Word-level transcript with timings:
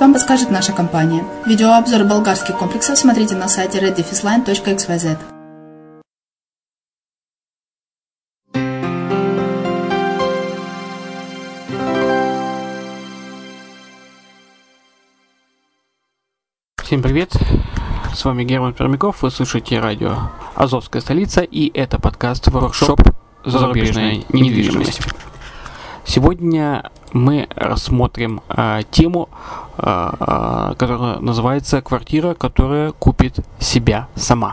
вам 0.00 0.14
подскажет 0.14 0.50
наша 0.50 0.72
компания. 0.72 1.22
Видеообзор 1.44 2.04
болгарских 2.04 2.56
комплексов 2.56 2.96
смотрите 2.98 3.34
на 3.34 3.46
сайте 3.46 3.78
reddefisline.xyz. 3.78 5.18
Всем 16.82 17.02
привет! 17.02 17.32
С 18.14 18.24
вами 18.24 18.44
Герман 18.44 18.72
Пермяков, 18.72 19.20
вы 19.20 19.30
слушаете 19.30 19.78
радио 19.78 20.30
«Азовская 20.54 21.02
столица» 21.02 21.42
и 21.42 21.70
это 21.78 21.98
подкаст 21.98 22.48
«Воркшоп 22.48 23.00
зарубежная 23.44 24.22
недвижимость. 24.30 25.00
Сегодня 26.06 26.88
мы 27.12 27.48
рассмотрим 27.56 28.40
э, 28.48 28.82
тему, 28.92 29.28
э, 29.76 30.74
которая 30.78 31.18
называется 31.18 31.82
«Квартира, 31.82 32.34
которая 32.34 32.92
купит 32.92 33.40
себя 33.58 34.06
сама». 34.14 34.52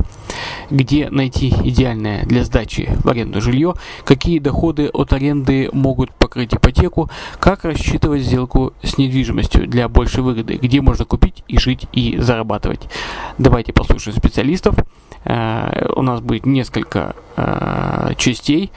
Где 0.71 1.11
найти 1.11 1.49
идеальное 1.49 2.25
для 2.25 2.43
сдачи 2.43 2.89
в 3.03 3.07
аренду 3.07 3.39
жилье, 3.39 3.75
какие 4.03 4.39
доходы 4.39 4.89
от 4.89 5.13
аренды 5.13 5.69
могут 5.73 6.11
покрыть 6.11 6.55
ипотеку, 6.55 7.11
как 7.39 7.65
рассчитывать 7.65 8.23
сделку 8.23 8.73
с 8.81 8.97
недвижимостью 8.97 9.67
для 9.67 9.87
большей 9.87 10.23
выгоды, 10.23 10.55
где 10.55 10.81
можно 10.81 11.05
купить 11.05 11.43
и 11.47 11.59
жить 11.59 11.85
и 11.91 12.17
зарабатывать. 12.17 12.81
Давайте 13.37 13.73
послушаем 13.73 14.17
специалистов. 14.17 14.75
Э, 15.25 15.85
у 15.95 16.01
нас 16.01 16.19
будет 16.21 16.47
несколько 16.47 17.15
э, 17.37 18.13
частей. 18.17 18.71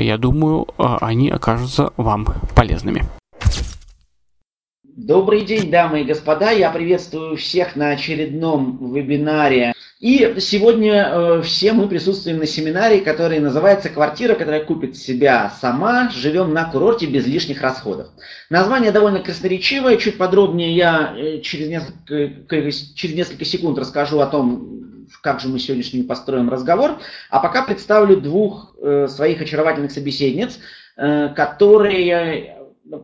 Я 0.00 0.18
думаю, 0.18 0.66
э, 0.78 0.82
они 1.00 1.30
окажутся 1.30 1.92
вам 1.96 2.26
полезными. 2.54 3.04
Добрый 4.96 5.44
день, 5.44 5.70
дамы 5.70 6.00
и 6.00 6.04
господа. 6.04 6.50
Я 6.50 6.70
приветствую 6.70 7.36
всех 7.36 7.76
на 7.76 7.90
очередном 7.90 8.94
вебинаре. 8.94 9.74
И 10.00 10.36
сегодня 10.40 11.10
э, 11.10 11.42
все 11.42 11.72
мы 11.72 11.88
присутствуем 11.88 12.38
на 12.38 12.46
семинаре, 12.46 13.00
который 13.00 13.38
называется 13.38 13.88
«Квартира, 13.88 14.34
которая 14.34 14.64
купит 14.64 14.96
себя 14.96 15.52
сама. 15.60 16.10
Живем 16.10 16.52
на 16.52 16.64
курорте 16.64 17.06
без 17.06 17.26
лишних 17.26 17.62
расходов». 17.62 18.08
Название 18.50 18.92
довольно 18.92 19.20
красноречивое. 19.20 19.96
Чуть 19.96 20.18
подробнее 20.18 20.74
я 20.74 21.14
э, 21.16 21.40
через 21.40 21.68
несколько, 21.68 22.70
через 22.94 23.14
несколько 23.14 23.44
секунд 23.44 23.78
расскажу 23.78 24.20
о 24.20 24.26
том, 24.26 24.95
как 25.22 25.40
же 25.40 25.48
мы 25.48 25.58
сегодняшний 25.58 26.02
построим 26.02 26.48
разговор. 26.48 26.98
А 27.30 27.40
пока 27.40 27.62
представлю 27.62 28.20
двух 28.20 28.74
э, 28.80 29.08
своих 29.08 29.40
очаровательных 29.40 29.92
собеседниц, 29.92 30.58
э, 30.96 31.28
которые 31.34 32.56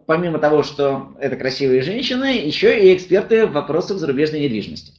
помимо 0.06 0.38
того, 0.38 0.62
что 0.62 1.12
это 1.18 1.36
красивые 1.36 1.82
женщины, 1.82 2.36
еще 2.46 2.78
и 2.78 2.94
эксперты 2.94 3.46
в 3.46 3.52
вопросах 3.52 3.98
зарубежной 3.98 4.40
недвижимости. 4.40 4.92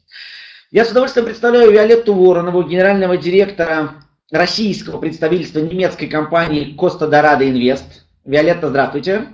Я 0.71 0.85
с 0.85 0.91
удовольствием 0.91 1.25
представляю 1.25 1.71
Виолетту 1.71 2.13
Воронову, 2.13 2.63
генерального 2.63 3.15
директора 3.15 3.95
российского 4.31 4.99
представительства 4.99 5.59
немецкой 5.59 6.07
компании 6.07 6.75
Коста 6.75 7.07
Дорадо 7.07 7.47
Инвест. 7.49 8.06
Виолетта, 8.25 8.69
здравствуйте. 8.69 9.27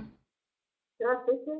Здравствуйте. 0.98 1.50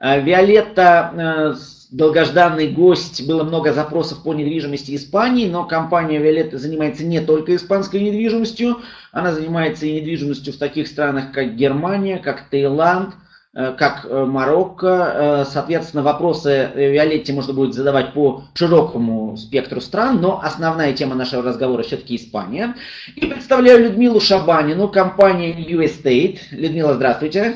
Э, 0.00 0.20
Виолетта 0.20 1.56
долгожданный 1.90 2.68
гость, 2.68 3.26
было 3.26 3.42
много 3.42 3.72
запросов 3.72 4.22
по 4.22 4.32
недвижимости 4.32 4.94
Испании, 4.94 5.48
но 5.48 5.64
компания 5.64 6.18
Виолетта 6.18 6.58
занимается 6.58 7.04
не 7.04 7.20
только 7.20 7.56
испанской 7.56 8.00
недвижимостью, 8.00 8.78
она 9.12 9.32
занимается 9.32 9.86
и 9.86 10.00
недвижимостью 10.00 10.52
в 10.52 10.58
таких 10.58 10.86
странах, 10.86 11.32
как 11.32 11.56
Германия, 11.56 12.18
как 12.18 12.48
Таиланд, 12.48 13.14
э, 13.54 13.72
как 13.72 14.06
э, 14.08 14.24
Марокко. 14.24 14.86
Э, 14.86 15.44
соответственно, 15.44 16.04
вопросы 16.04 16.70
Виолетте 16.74 17.32
можно 17.32 17.52
будет 17.52 17.74
задавать 17.74 18.14
по 18.14 18.44
широкому 18.54 19.36
спектру 19.36 19.80
стран, 19.80 20.20
но 20.20 20.40
основная 20.40 20.92
тема 20.92 21.16
нашего 21.16 21.42
разговора 21.42 21.82
все-таки 21.82 22.14
Испания. 22.14 22.76
И 23.16 23.26
представляю 23.26 23.82
Людмилу 23.82 24.20
Шабанину, 24.20 24.88
компания 24.88 25.52
New 25.52 25.80
Estate. 25.80 26.38
Людмила, 26.52 26.94
здравствуйте. 26.94 27.54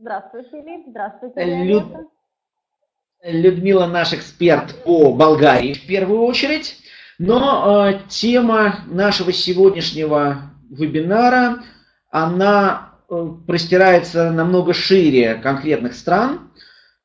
Здравствуйте, 0.00 0.48
Филипп. 0.50 0.86
Здравствуйте, 0.88 1.64
Люд... 1.64 1.84
Людмила 3.26 3.86
наш 3.86 4.12
эксперт 4.12 4.84
по 4.84 5.12
Болгарии 5.12 5.74
в 5.74 5.86
первую 5.86 6.20
очередь. 6.20 6.76
Но 7.18 7.88
э, 7.88 8.00
тема 8.08 8.80
нашего 8.86 9.32
сегодняшнего 9.32 10.52
вебинара, 10.70 11.64
она 12.10 13.00
э, 13.08 13.28
простирается 13.46 14.30
намного 14.30 14.74
шире 14.74 15.34
конкретных 15.34 15.94
стран. 15.94 16.50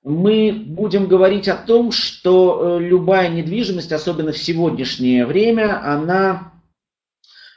Мы 0.04 0.52
будем 0.52 1.08
говорить 1.08 1.48
о 1.48 1.56
том, 1.56 1.92
что 1.92 2.78
э, 2.80 2.84
любая 2.84 3.30
недвижимость, 3.30 3.92
особенно 3.92 4.32
в 4.32 4.38
сегодняшнее 4.38 5.26
время, 5.26 5.82
она 5.84 6.54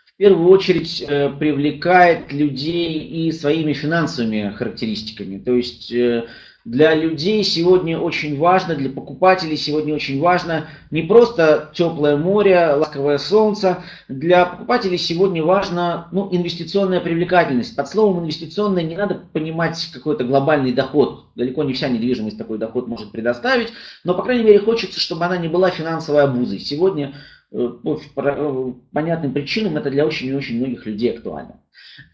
в 0.06 0.16
первую 0.16 0.48
очередь 0.48 1.02
э, 1.02 1.28
привлекает 1.30 2.32
людей 2.32 3.00
и 3.00 3.32
своими 3.32 3.72
финансовыми 3.72 4.54
характеристиками. 4.56 5.38
То 5.38 5.54
есть 5.54 5.90
э, 5.90 6.26
для 6.64 6.94
людей 6.94 7.44
сегодня 7.44 7.98
очень 7.98 8.38
важно, 8.38 8.74
для 8.74 8.88
покупателей 8.88 9.56
сегодня 9.56 9.94
очень 9.94 10.18
важно 10.18 10.68
не 10.90 11.02
просто 11.02 11.70
теплое 11.74 12.16
море, 12.16 12.72
ласковое 12.76 13.18
солнце. 13.18 13.82
Для 14.08 14.46
покупателей 14.46 14.96
сегодня 14.96 15.44
важно 15.44 16.08
ну, 16.10 16.30
инвестиционная 16.32 17.00
привлекательность. 17.00 17.76
Под 17.76 17.86
словом 17.86 18.20
инвестиционная 18.20 18.82
не 18.82 18.96
надо 18.96 19.26
понимать 19.34 19.90
какой-то 19.92 20.24
глобальный 20.24 20.72
доход. 20.72 21.26
Далеко 21.34 21.64
не 21.64 21.74
вся 21.74 21.90
недвижимость 21.90 22.38
такой 22.38 22.56
доход 22.56 22.88
может 22.88 23.12
предоставить. 23.12 23.68
Но, 24.02 24.14
по 24.14 24.22
крайней 24.22 24.44
мере, 24.44 24.58
хочется, 24.58 25.00
чтобы 25.00 25.26
она 25.26 25.36
не 25.36 25.48
была 25.48 25.68
финансовой 25.68 26.22
обузой. 26.22 26.60
Сегодня 26.60 27.14
э, 27.52 27.68
по 27.84 28.00
э, 28.16 28.72
понятным 28.90 29.34
причинам 29.34 29.76
это 29.76 29.90
для 29.90 30.06
очень 30.06 30.28
и 30.28 30.34
очень 30.34 30.56
многих 30.56 30.86
людей 30.86 31.14
актуально. 31.14 31.60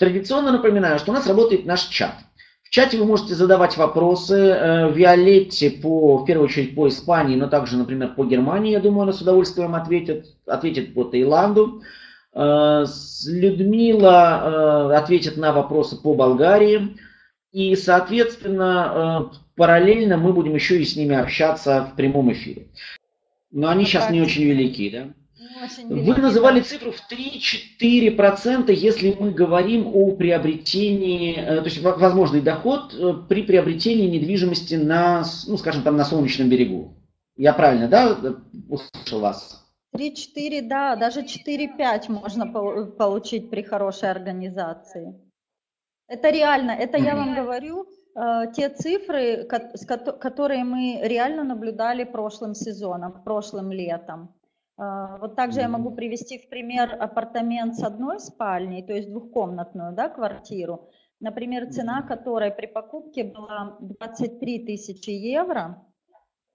Традиционно 0.00 0.50
напоминаю, 0.50 0.98
что 0.98 1.12
у 1.12 1.14
нас 1.14 1.28
работает 1.28 1.66
наш 1.66 1.82
чат– 1.84 2.14
в 2.70 2.72
чате 2.72 2.98
вы 2.98 3.04
можете 3.04 3.34
задавать 3.34 3.76
вопросы 3.76 4.36
э, 4.36 4.92
Виолетте, 4.92 5.70
по, 5.70 6.18
в 6.18 6.24
первую 6.24 6.46
очередь 6.46 6.76
по 6.76 6.86
Испании, 6.86 7.34
но 7.34 7.48
также, 7.48 7.76
например, 7.76 8.14
по 8.14 8.24
Германии, 8.24 8.70
я 8.70 8.78
думаю, 8.78 9.02
она 9.02 9.12
с 9.12 9.20
удовольствием 9.20 9.74
ответит, 9.74 10.36
ответит 10.46 10.94
по 10.94 11.02
Таиланду. 11.02 11.82
Э, 12.32 12.84
Людмила 13.26 14.92
э, 14.92 14.96
ответит 14.98 15.36
на 15.36 15.52
вопросы 15.52 16.00
по 16.00 16.14
Болгарии. 16.14 16.96
И, 17.50 17.74
соответственно, 17.74 19.32
параллельно 19.56 20.16
мы 20.16 20.32
будем 20.32 20.54
еще 20.54 20.80
и 20.80 20.84
с 20.84 20.94
ними 20.94 21.16
общаться 21.16 21.90
в 21.92 21.96
прямом 21.96 22.30
эфире. 22.30 22.68
Но 23.50 23.68
они 23.68 23.84
сейчас 23.84 24.10
не 24.10 24.22
очень 24.22 24.44
велики, 24.44 24.90
да? 24.90 25.08
Вы 25.88 26.14
называли 26.16 26.60
цифру 26.60 26.92
в 26.92 27.00
3-4%, 27.10 28.72
если 28.72 29.16
мы 29.18 29.30
говорим 29.30 29.86
о 29.94 30.12
приобретении, 30.16 31.36
э, 31.36 31.58
то 31.58 31.64
есть 31.64 31.82
возможный 31.82 32.40
доход 32.40 32.94
э, 32.94 33.14
при 33.28 33.42
приобретении 33.42 34.08
недвижимости 34.08 34.74
на, 34.74 35.24
ну, 35.46 35.58
скажем, 35.58 35.82
там 35.82 35.96
на 35.96 36.04
солнечном 36.04 36.48
берегу. 36.48 36.94
Я 37.36 37.52
правильно, 37.52 37.88
да, 37.88 38.16
услышал 38.68 39.20
вас? 39.20 39.64
3-4, 39.94 40.62
да, 40.62 40.96
даже 40.96 41.22
4-5 41.22 42.08
можно 42.08 42.46
получить 42.46 43.50
при 43.50 43.62
хорошей 43.62 44.10
организации. 44.10 45.14
Это 46.06 46.30
реально, 46.30 46.72
это 46.72 46.98
я 46.98 47.14
вам 47.14 47.34
говорю, 47.34 47.86
э, 48.14 48.52
те 48.56 48.68
цифры, 48.70 49.44
которые 49.44 50.64
мы 50.64 51.00
реально 51.02 51.44
наблюдали 51.44 52.04
прошлым 52.04 52.54
сезоном, 52.54 53.22
прошлым 53.24 53.72
летом. 53.72 54.34
А, 54.80 55.18
вот 55.18 55.36
также 55.36 55.60
я 55.60 55.68
могу 55.68 55.90
привести 55.90 56.38
в 56.38 56.48
пример 56.48 56.96
апартамент 56.98 57.76
с 57.76 57.82
одной 57.82 58.18
спальней, 58.18 58.82
то 58.82 58.94
есть 58.94 59.10
двухкомнатную 59.10 59.92
да, 59.92 60.08
квартиру, 60.08 60.88
например, 61.20 61.70
цена 61.70 62.00
которой 62.00 62.50
при 62.50 62.66
покупке 62.66 63.24
была 63.24 63.76
23 63.80 64.64
тысячи 64.64 65.10
евро, 65.10 65.86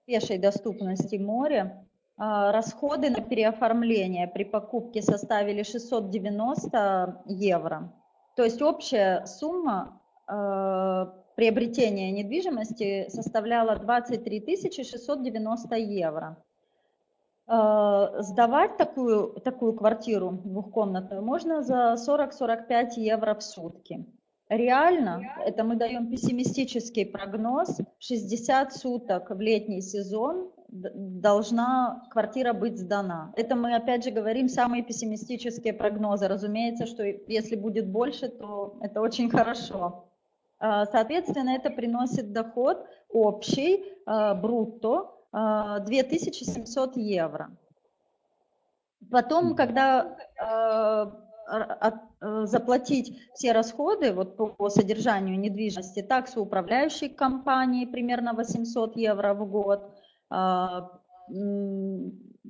пешей 0.06 0.38
доступности 0.38 1.14
моря, 1.16 1.86
а, 2.16 2.50
расходы 2.50 3.10
на 3.10 3.20
переоформление 3.20 4.26
при 4.26 4.42
покупке 4.42 5.02
составили 5.02 5.62
690 5.62 7.22
евро. 7.26 7.92
То 8.34 8.42
есть 8.42 8.60
общая 8.60 9.24
сумма 9.24 10.02
э, 10.28 11.06
приобретения 11.36 12.10
недвижимости 12.10 13.08
составляла 13.08 13.76
23 13.76 14.84
690 14.84 15.76
евро. 15.76 16.44
Э, 17.48 18.22
сдавать 18.22 18.76
такую, 18.76 19.40
такую 19.40 19.74
квартиру 19.74 20.40
двухкомнатную 20.44 21.22
можно 21.22 21.62
за 21.62 21.94
40-45 21.94 22.94
евро 22.96 23.34
в 23.34 23.42
сутки. 23.42 24.04
Реально, 24.48 25.22
это 25.44 25.64
мы 25.64 25.74
даем 25.74 26.08
пессимистический 26.08 27.04
прогноз, 27.04 27.80
60 27.98 28.72
суток 28.72 29.30
в 29.30 29.40
летний 29.40 29.80
сезон 29.80 30.52
должна 30.68 32.06
квартира 32.10 32.52
быть 32.52 32.78
сдана. 32.78 33.32
Это 33.36 33.56
мы 33.56 33.74
опять 33.74 34.04
же 34.04 34.10
говорим 34.10 34.48
самые 34.48 34.84
пессимистические 34.84 35.72
прогнозы. 35.72 36.28
Разумеется, 36.28 36.86
что 36.86 37.04
если 37.04 37.56
будет 37.56 37.88
больше, 37.88 38.28
то 38.28 38.76
это 38.80 39.00
очень 39.00 39.30
хорошо. 39.30 40.10
Э, 40.60 40.84
соответственно, 40.90 41.50
это 41.50 41.70
приносит 41.70 42.32
доход 42.32 42.86
общий, 43.08 43.84
э, 43.84 44.34
брутто, 44.34 45.15
2700 45.36 46.96
евро. 46.96 47.50
Потом, 49.10 49.54
когда 49.54 50.16
э, 50.40 51.06
э, 51.52 52.46
заплатить 52.46 53.18
все 53.34 53.52
расходы 53.52 54.12
вот 54.14 54.36
по 54.56 54.70
содержанию 54.70 55.38
недвижимости, 55.38 56.00
таксу 56.02 56.40
управляющей 56.42 57.10
компании 57.10 57.84
примерно 57.84 58.32
800 58.32 58.96
евро 58.96 59.34
в 59.34 59.48
год, 59.48 59.92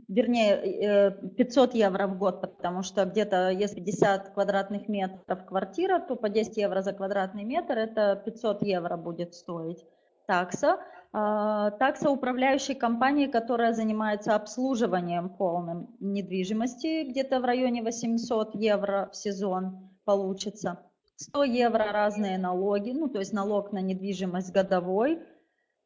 вернее, 0.08 1.10
500 1.36 1.74
евро 1.74 2.06
в 2.06 2.16
год, 2.16 2.40
потому 2.40 2.82
что 2.82 3.04
где-то 3.04 3.50
если 3.50 3.80
50 3.80 4.30
квадратных 4.30 4.88
метров 4.88 5.44
квартира, 5.44 5.98
то 5.98 6.14
по 6.14 6.28
10 6.28 6.56
евро 6.56 6.82
за 6.82 6.92
квадратный 6.92 7.44
метр 7.44 7.76
это 7.76 8.16
500 8.24 8.62
евро 8.62 8.96
будет 8.96 9.34
стоить 9.34 9.84
такса. 10.26 10.78
А, 11.18 11.70
такса 11.70 12.10
управляющей 12.10 12.74
компании, 12.74 13.26
которая 13.26 13.72
занимается 13.72 14.34
обслуживанием 14.34 15.30
полным 15.30 15.96
недвижимости, 15.98 17.08
где-то 17.08 17.40
в 17.40 17.44
районе 17.46 17.82
800 17.82 18.54
евро 18.54 19.08
в 19.10 19.16
сезон 19.16 19.96
получится. 20.04 20.78
100 21.16 21.44
евро 21.44 21.90
разные 21.90 22.36
налоги, 22.36 22.90
ну 22.90 23.08
то 23.08 23.20
есть 23.20 23.32
налог 23.32 23.72
на 23.72 23.80
недвижимость 23.80 24.52
годовой. 24.52 25.22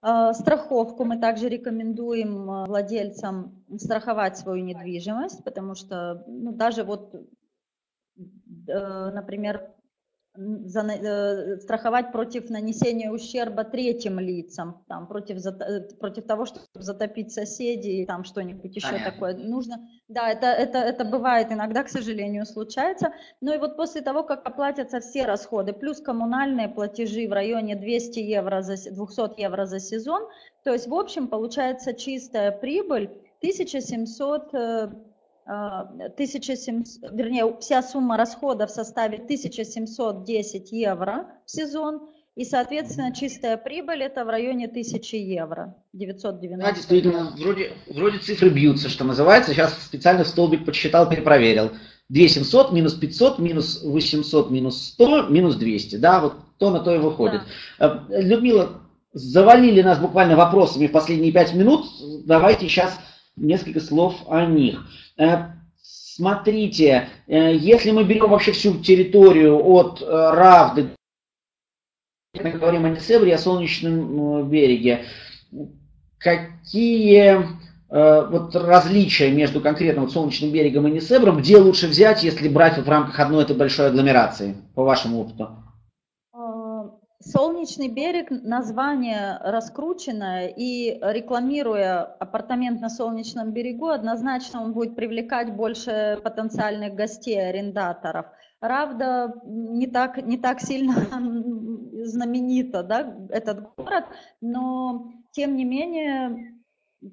А, 0.03 0.35
страховку 0.35 1.05
мы 1.05 1.17
также 1.21 1.49
рекомендуем 1.49 2.51
а, 2.51 2.65
владельцам 2.67 3.65
страховать 3.79 4.37
свою 4.37 4.65
недвижимость, 4.65 5.45
потому 5.45 5.77
что 5.77 6.25
ну, 6.27 6.51
даже 6.51 6.83
вот, 6.83 7.15
э, 8.67 9.11
например, 9.15 9.71
страховать 10.35 12.13
против 12.13 12.51
нанесения 12.51 13.11
ущерба 13.11 13.65
третьим 13.65 14.21
лицам, 14.21 14.85
там, 14.89 15.09
против, 15.09 15.45
э, 15.45 15.81
против 15.99 16.25
того, 16.25 16.47
чтобы 16.47 16.67
затопить 16.75 17.33
соседей, 17.33 18.07
там 18.07 18.23
что-нибудь 18.23 18.77
еще 18.77 18.87
Понятно. 18.87 19.11
такое 19.11 19.35
нужно. 19.35 19.89
Да, 20.09 20.31
это, 20.31 20.47
это, 20.47 20.79
это 20.79 21.05
бывает 21.05 21.51
иногда, 21.51 21.83
к 21.83 21.89
сожалению, 21.89 22.47
случается. 22.47 23.13
Но 23.41 23.53
и 23.53 23.59
вот 23.59 23.77
после 23.77 24.03
того, 24.03 24.23
как 24.23 24.47
оплатятся 24.47 25.01
все 25.01 25.27
расходы, 25.27 25.73
плюс 25.73 26.01
коммунальные 26.01 26.69
платежи 26.69 27.27
в 27.27 27.33
районе 27.33 27.75
200 27.75 28.21
евро 28.21 28.63
за, 28.63 28.77
200 28.77 29.41
евро 29.41 29.67
за 29.67 29.81
сезон, 29.81 30.29
то 30.63 30.73
есть 30.73 30.87
в 30.87 30.95
общем 30.95 31.27
получается 31.27 31.93
чистая 31.93 32.53
прибыль 32.53 33.11
1700 33.41 35.10
1700, 35.51 37.11
а, 37.11 37.15
вернее, 37.15 37.57
вся 37.61 37.83
сумма 37.83 38.17
расходов 38.17 38.71
составит 38.71 39.25
1710 39.25 40.71
евро 40.73 41.27
в 41.45 41.51
сезон, 41.51 42.09
и, 42.37 42.45
соответственно, 42.45 43.13
чистая 43.15 43.57
прибыль 43.57 44.03
это 44.03 44.25
в 44.25 44.29
районе 44.29 44.69
1000 44.69 45.17
евро, 45.17 45.77
990. 45.93 46.65
Да, 46.65 46.73
действительно, 46.73 47.35
вроде, 47.37 47.73
вроде 47.89 48.19
цифры 48.19 48.51
бьются, 48.51 48.89
что 48.89 49.05
называется. 49.05 49.53
Сейчас 49.53 49.75
специально 49.83 50.23
в 50.25 50.29
столбик 50.29 50.65
подсчитал, 50.65 51.09
перепроверил. 51.09 51.73
2700 52.09 52.73
минус 52.73 52.95
500 52.95 53.39
минус 53.39 53.83
800 53.85 54.51
минус 54.51 54.83
100 54.95 55.23
минус 55.29 55.57
200. 55.57 55.97
Да, 55.97 56.21
вот 56.21 56.35
то 56.59 56.71
на 56.71 56.81
то 56.81 56.95
и 56.95 56.99
выходит. 56.99 57.43
Да. 57.79 58.07
Э, 58.11 58.23
Людмила, 58.23 58.81
завалили 59.13 59.83
нас 59.83 59.99
буквально 59.99 60.37
вопросами 60.37 60.87
в 60.87 60.93
последние 60.93 61.33
пять 61.33 61.55
минут. 61.55 61.87
Давайте 62.25 62.69
сейчас 62.69 62.99
несколько 63.41 63.81
слов 63.81 64.15
о 64.29 64.45
них. 64.45 64.87
Э, 65.17 65.53
смотрите, 65.83 67.09
э, 67.27 67.57
если 67.57 67.91
мы 67.91 68.05
берем 68.05 68.31
вообще 68.31 68.53
всю 68.53 68.79
территорию 68.79 69.61
от 69.65 70.01
э, 70.03 70.07
Равды, 70.07 70.91
мы 72.35 72.51
говорим 72.51 72.85
о 72.85 72.91
Несебре, 72.91 73.35
о 73.35 73.39
Солнечном 73.39 74.49
береге, 74.49 75.05
какие 76.19 77.61
вот 77.89 78.55
различия 78.55 79.33
между 79.33 79.61
конкретно 79.61 80.03
вот 80.03 80.13
Солнечным 80.13 80.53
берегом 80.53 80.87
и 80.87 80.93
Несебром, 80.93 81.39
где 81.39 81.57
лучше 81.57 81.89
взять, 81.89 82.23
если 82.23 82.49
брать 82.49 82.77
вот 82.77 82.87
в 82.87 82.89
рамках 82.89 83.19
одной 83.19 83.43
этой 83.43 83.57
большой 83.57 83.89
агломерации, 83.89 84.57
по 84.77 84.85
вашему 84.85 85.23
опыту? 85.23 85.60
Солнечный 87.23 87.89
берег, 87.89 88.31
название 88.31 89.39
раскрученное, 89.43 90.47
и 90.49 90.99
рекламируя 91.03 92.03
апартамент 92.03 92.81
на 92.81 92.89
Солнечном 92.89 93.53
берегу, 93.53 93.89
однозначно 93.89 94.63
он 94.63 94.73
будет 94.73 94.97
привлекать 94.97 95.55
больше 95.55 96.19
потенциальных 96.25 96.95
гостей, 96.95 97.39
арендаторов. 97.39 98.27
Равда 98.63 99.35
не 99.45 99.87
так, 99.87 100.25
не 100.25 100.39
так 100.39 100.61
сильно 100.61 100.95
знаменита, 102.07 102.83
да, 102.83 103.15
этот 103.29 103.75
город, 103.77 104.07
но 104.41 105.13
тем 105.33 105.57
не 105.57 105.65
менее 105.65 106.60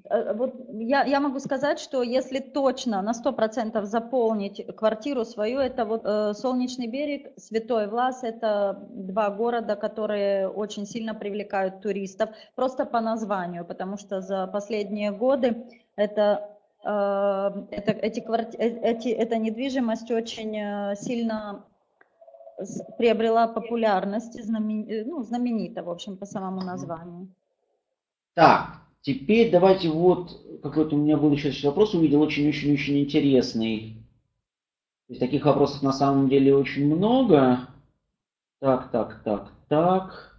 вот 0.09 0.53
я, 0.69 1.05
я 1.05 1.21
могу 1.21 1.39
сказать, 1.39 1.79
что 1.79 2.03
если 2.03 2.39
точно 2.39 3.01
на 3.01 3.11
100% 3.11 3.81
заполнить 3.83 4.65
квартиру 4.75 5.23
свою, 5.23 5.59
это 5.59 5.85
вот 5.85 6.01
э, 6.03 6.33
Солнечный 6.33 6.87
берег, 6.87 7.31
Святой 7.37 7.87
Влас, 7.87 8.23
это 8.23 8.85
два 8.89 9.29
города, 9.29 9.77
которые 9.77 10.49
очень 10.49 10.85
сильно 10.85 11.15
привлекают 11.15 11.81
туристов, 11.81 12.31
просто 12.55 12.85
по 12.85 12.99
названию, 12.99 13.63
потому 13.63 13.97
что 13.97 14.19
за 14.19 14.47
последние 14.47 15.11
годы 15.11 15.65
это, 15.95 16.49
э, 16.83 16.89
это, 17.71 17.91
эти 17.91 18.19
кварти, 18.19 18.57
э, 18.57 18.67
эти, 18.81 19.07
эта 19.07 19.37
недвижимость 19.37 20.11
очень 20.11 20.57
э, 20.57 20.95
сильно 20.97 21.63
приобрела 22.97 23.47
популярность, 23.47 24.43
знамен, 24.43 25.07
ну, 25.07 25.23
знаменита, 25.23 25.81
в 25.81 25.89
общем, 25.89 26.17
по 26.17 26.25
самому 26.25 26.61
названию. 26.61 27.29
Так, 28.33 28.86
Теперь 29.07 29.49
давайте 29.49 29.87
вот, 29.87 30.37
какой-то 30.61 30.97
у 30.97 30.99
меня 30.99 31.15
был 31.15 31.31
еще 31.31 31.53
вопрос, 31.65 31.93
увидел 31.93 32.21
очень-очень-очень 32.21 32.99
интересный. 32.99 33.95
То 35.07 35.13
есть 35.13 35.21
таких 35.21 35.45
вопросов 35.45 35.81
на 35.81 35.93
самом 35.93 36.27
деле 36.27 36.53
очень 36.53 36.93
много. 36.93 37.69
Так, 38.59 38.91
так, 38.91 39.21
так, 39.23 39.53
так. 39.69 40.37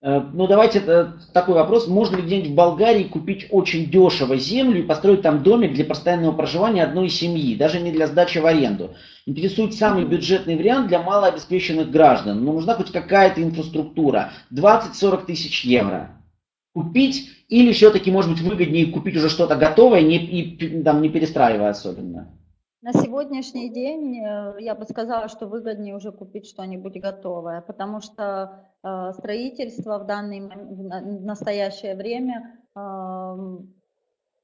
Э, 0.00 0.20
ну, 0.32 0.46
давайте 0.46 0.78
это, 0.78 1.12
такой 1.34 1.56
вопрос. 1.56 1.88
Можно 1.88 2.16
ли 2.16 2.22
где-нибудь 2.22 2.52
в 2.52 2.54
Болгарии 2.54 3.04
купить 3.04 3.48
очень 3.50 3.90
дешево 3.90 4.38
землю 4.38 4.80
и 4.80 4.86
построить 4.86 5.20
там 5.20 5.42
домик 5.42 5.74
для 5.74 5.84
постоянного 5.84 6.32
проживания 6.32 6.84
одной 6.84 7.10
семьи, 7.10 7.54
даже 7.54 7.80
не 7.80 7.92
для 7.92 8.06
сдачи 8.06 8.38
в 8.38 8.46
аренду? 8.46 8.94
Интересует 9.26 9.74
самый 9.74 10.06
бюджетный 10.06 10.56
вариант 10.56 10.88
для 10.88 11.02
малообеспеченных 11.02 11.90
граждан. 11.90 12.42
Но 12.42 12.54
нужна 12.54 12.76
хоть 12.76 12.90
какая-то 12.90 13.42
инфраструктура. 13.42 14.32
20-40 14.50 15.26
тысяч 15.26 15.66
евро 15.66 16.16
купить, 16.72 17.30
или 17.48 17.72
все-таки, 17.72 18.10
может 18.10 18.30
быть, 18.30 18.42
выгоднее 18.42 18.92
купить 18.92 19.16
уже 19.16 19.28
что-то 19.28 19.56
готовое 19.56 20.02
не, 20.02 20.18
и 20.18 20.82
там, 20.82 21.02
не 21.02 21.08
перестраивая 21.08 21.70
особенно? 21.70 22.36
На 22.82 22.92
сегодняшний 22.94 23.68
день 23.68 24.24
э, 24.24 24.54
я 24.60 24.74
бы 24.74 24.86
сказала, 24.86 25.28
что 25.28 25.46
выгоднее 25.46 25.94
уже 25.94 26.12
купить 26.12 26.46
что-нибудь 26.46 26.98
готовое, 26.98 27.60
потому 27.60 28.00
что 28.00 28.64
э, 28.82 29.12
строительство 29.18 29.98
в 29.98 30.06
данное 30.06 30.40
в 30.40 31.24
настоящее 31.24 31.94
время 31.94 32.58
э, 32.74 32.80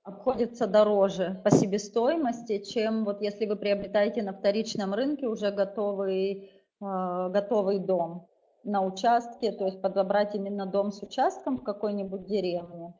обходится 0.03 0.67
дороже 0.67 1.41
по 1.45 1.51
себестоимости, 1.51 2.59
чем 2.59 3.07
вот 3.07 3.23
если 3.23 3.47
вы 3.47 3.57
приобретаете 3.57 4.23
на 4.23 4.35
вторичном 4.35 4.93
рынке 4.93 5.27
уже 5.29 5.51
готовый, 5.51 6.51
э, 6.83 7.31
готовый 7.31 7.79
дом 7.79 8.29
на 8.67 8.83
участке, 8.83 9.53
то 9.53 9.65
есть 9.65 9.81
подобрать 9.81 10.35
именно 10.35 10.67
дом 10.67 10.93
с 10.93 11.03
участком 11.03 11.57
в 11.59 11.63
какой-нибудь 11.63 12.27
деревне. 12.27 12.93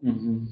Угу. 0.00 0.46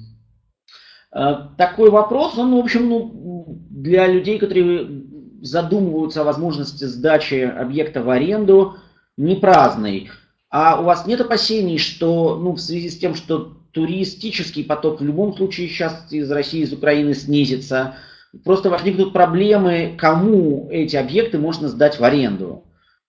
Такой 1.57 1.89
вопрос, 1.89 2.37
он, 2.37 2.53
в 2.55 2.59
общем, 2.59 2.89
ну, 2.89 3.45
для 3.69 4.05
людей, 4.05 4.37
которые 4.37 5.03
задумываются 5.41 6.21
о 6.21 6.25
возможности 6.25 6.83
сдачи 6.83 7.35
объекта 7.35 8.03
в 8.03 8.09
аренду, 8.09 8.75
не 9.15 9.35
праздный. 9.35 10.09
А 10.49 10.81
у 10.81 10.83
вас 10.83 11.07
нет 11.07 11.21
опасений, 11.21 11.77
что 11.77 12.35
ну, 12.35 12.53
в 12.53 12.59
связи 12.59 12.89
с 12.89 12.97
тем, 12.97 13.15
что 13.15 13.57
туристический 13.71 14.65
поток 14.65 14.99
в 14.99 15.05
любом 15.05 15.35
случае 15.35 15.69
сейчас 15.69 16.11
из 16.11 16.29
России, 16.29 16.61
из 16.61 16.73
Украины 16.73 17.13
снизится, 17.13 17.95
просто 18.43 18.69
возникнут 18.69 19.13
проблемы, 19.13 19.95
кому 19.97 20.67
эти 20.69 20.97
объекты 20.97 21.37
можно 21.37 21.69
сдать 21.69 21.99
в 21.99 22.03
аренду? 22.03 22.65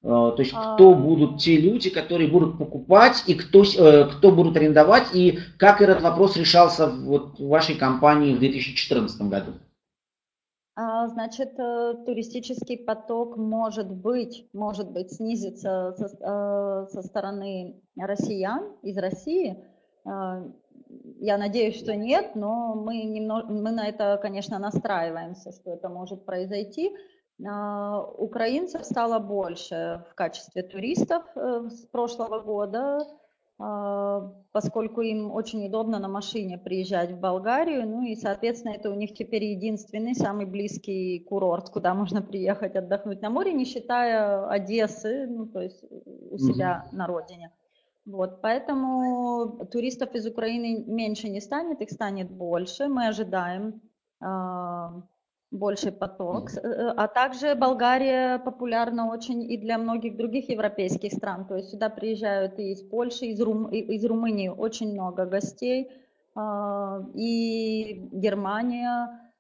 Э, 0.07 0.33
то 0.37 0.37
есть 0.39 0.53
кто 0.53 0.93
а. 0.93 0.95
будут 0.95 1.39
те 1.39 1.57
люди, 1.57 1.91
которые 1.91 2.31
будут 2.31 2.59
покупать 2.59 3.25
и 3.27 3.35
кто, 3.35 3.65
э, 3.65 4.05
кто 4.05 4.31
будут 4.31 4.57
арендовать 4.57 5.13
и 5.13 5.41
как 5.59 5.83
этот 5.83 6.01
вопрос 6.01 6.37
решался 6.37 6.87
вот 6.87 7.41
в 7.41 7.49
вашей 7.49 7.75
компании 7.75 8.37
в 8.37 8.39
2014 8.39 9.23
году? 9.23 9.53
А, 10.77 11.09
значит, 11.09 11.59
э, 11.59 11.95
туристический 12.07 12.79
поток 12.79 13.37
может 13.37 13.91
быть, 13.91 14.49
может 14.53 14.93
быть 14.93 15.13
снизится 15.13 15.93
со, 15.99 16.87
со 16.89 17.03
стороны 17.03 17.83
россиян 17.99 18.77
из 18.83 18.97
России. 18.99 19.65
Я 21.19 21.37
надеюсь, 21.37 21.81
что 21.81 21.97
нет, 21.97 22.37
но 22.37 22.77
мы, 22.77 23.03
немного, 23.03 23.53
мы 23.53 23.73
на 23.73 23.89
это, 23.89 24.21
конечно, 24.23 24.57
настраиваемся, 24.61 25.51
что 25.51 25.73
это 25.73 25.89
может 25.89 26.25
произойти. 26.25 26.93
А, 27.45 28.03
украинцев 28.03 28.85
стало 28.85 29.19
больше 29.19 30.05
в 30.11 30.15
качестве 30.15 30.63
туристов 30.63 31.25
э, 31.35 31.69
с 31.69 31.87
прошлого 31.87 32.41
года, 32.41 33.07
а, 33.59 34.33
поскольку 34.53 35.03
им 35.03 35.31
очень 35.31 35.67
удобно 35.67 35.99
на 35.99 36.09
машине 36.09 36.57
приезжать 36.57 37.13
в 37.13 37.21
Болгарию, 37.21 37.87
ну 37.87 38.03
и, 38.03 38.15
соответственно, 38.17 38.73
это 38.73 38.91
у 38.91 38.95
них 38.95 39.13
теперь 39.13 39.45
единственный, 39.45 40.15
самый 40.15 40.47
близкий 40.47 41.21
курорт, 41.21 41.69
куда 41.69 41.95
можно 41.95 42.23
приехать 42.23 42.75
отдохнуть 42.75 43.21
на 43.21 43.29
море, 43.29 43.53
не 43.53 43.65
считая 43.65 44.49
Одессы, 44.49 45.27
ну, 45.27 45.47
то 45.47 45.61
есть 45.61 45.85
у 46.31 46.39
себя 46.39 46.87
mm-hmm. 46.87 46.97
на 46.97 47.07
родине. 47.07 47.53
Вот, 48.07 48.41
поэтому 48.41 49.67
туристов 49.71 50.15
из 50.15 50.27
Украины 50.27 50.85
меньше 50.87 51.29
не 51.29 51.41
станет, 51.41 51.81
их 51.81 51.91
станет 51.91 52.31
больше. 52.31 52.89
Мы 52.89 53.09
ожидаем 53.09 53.83
э, 54.21 54.27
больший 55.59 55.93
поток. 55.93 56.51
Э, 56.55 56.93
а 56.97 57.09
также 57.09 57.55
Болгария 57.55 58.39
популярна 58.39 59.09
очень 59.09 59.51
и 59.51 59.57
для 59.57 59.79
многих 59.79 60.17
других 60.17 60.49
европейских 60.49 61.13
стран. 61.13 61.47
То 61.47 61.57
есть 61.57 61.71
сюда 61.71 61.89
приезжают 61.89 62.59
и 62.59 62.73
из 62.73 62.83
Польши, 62.83 63.27
из, 63.27 63.41
Рум, 63.41 63.67
из 63.69 64.05
Румынии 64.05 64.49
очень 64.49 64.93
много 64.93 65.27
гостей, 65.27 65.91
э, 66.37 66.41
и 67.15 68.09
Германия, 68.13 69.31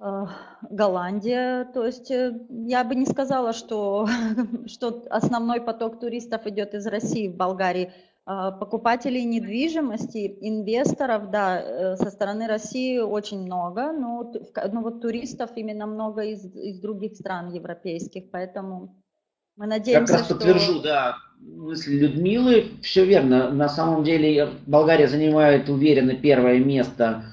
э, 0.00 0.26
Голландия. 0.70 1.64
То 1.74 1.84
есть 1.86 2.10
я 2.10 2.84
бы 2.84 2.94
не 2.94 3.06
сказала, 3.06 3.52
что, 3.52 4.06
что 4.66 5.04
основной 5.10 5.60
поток 5.60 6.00
туристов 6.00 6.46
идет 6.46 6.74
из 6.74 6.86
России 6.86 7.28
в 7.28 7.36
Болгарии. 7.36 7.92
А, 8.30 8.50
покупателей 8.50 9.24
недвижимости, 9.24 10.36
инвесторов, 10.42 11.30
да, 11.30 11.62
э, 11.62 11.96
со 11.96 12.10
стороны 12.10 12.46
России 12.46 12.98
очень 12.98 13.40
много, 13.40 13.90
но 13.90 14.30
ну, 14.70 14.82
вот 14.82 15.00
туристов 15.00 15.52
именно 15.56 15.86
много 15.86 16.24
из, 16.24 16.44
из 16.54 16.78
других 16.78 17.14
стран 17.14 17.54
европейских, 17.54 18.30
поэтому 18.30 19.02
мы 19.56 19.66
надеемся, 19.66 20.12
как 20.12 20.20
раз 20.20 20.28
подтвержу, 20.28 20.72
что... 20.74 20.82
да, 20.82 21.16
мысли 21.40 21.94
Людмилы, 21.94 22.66
все 22.82 23.06
верно, 23.06 23.50
на 23.50 23.70
самом 23.70 24.04
деле 24.04 24.50
Болгария 24.66 25.08
занимает 25.08 25.70
уверенно 25.70 26.14
первое 26.14 26.58
место 26.58 27.24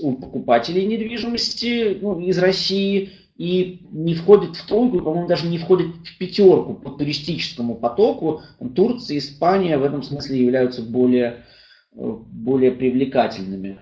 у 0.00 0.12
покупателей 0.12 0.86
недвижимости 0.86 1.98
ну, 2.00 2.20
из 2.20 2.38
России, 2.38 3.10
и 3.38 3.86
не 3.92 4.14
входит 4.14 4.56
в 4.56 4.66
тройку, 4.66 4.98
по-моему, 5.00 5.28
даже 5.28 5.46
не 5.46 5.58
входит 5.58 5.94
в 6.04 6.18
пятерку 6.18 6.74
по 6.74 6.90
туристическому 6.90 7.76
потоку. 7.76 8.42
Турция, 8.74 9.18
Испания 9.18 9.78
в 9.78 9.84
этом 9.84 10.02
смысле 10.02 10.40
являются 10.40 10.82
более, 10.82 11.44
более 11.92 12.72
привлекательными. 12.72 13.78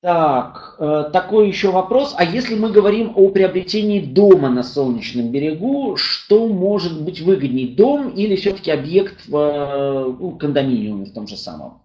Так, 0.00 0.76
э, 0.78 1.10
такой 1.12 1.48
еще 1.48 1.70
вопрос. 1.70 2.14
А 2.16 2.24
если 2.24 2.54
мы 2.54 2.70
говорим 2.70 3.12
о 3.14 3.28
приобретении 3.28 4.00
дома 4.00 4.48
на 4.48 4.62
Солнечном 4.62 5.30
берегу, 5.30 5.96
что 5.96 6.46
может 6.46 7.02
быть 7.02 7.20
выгоднее, 7.20 7.74
дом 7.74 8.10
или 8.10 8.36
все-таки 8.36 8.70
объект 8.70 9.26
в 9.26 9.36
э, 9.36 10.14
ну, 10.18 10.36
кондоминиуме 10.38 11.06
в 11.06 11.12
том 11.12 11.26
же 11.26 11.36
самом? 11.36 11.82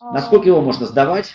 А. 0.00 0.12
Насколько 0.12 0.48
его 0.48 0.60
можно 0.62 0.86
сдавать? 0.86 1.34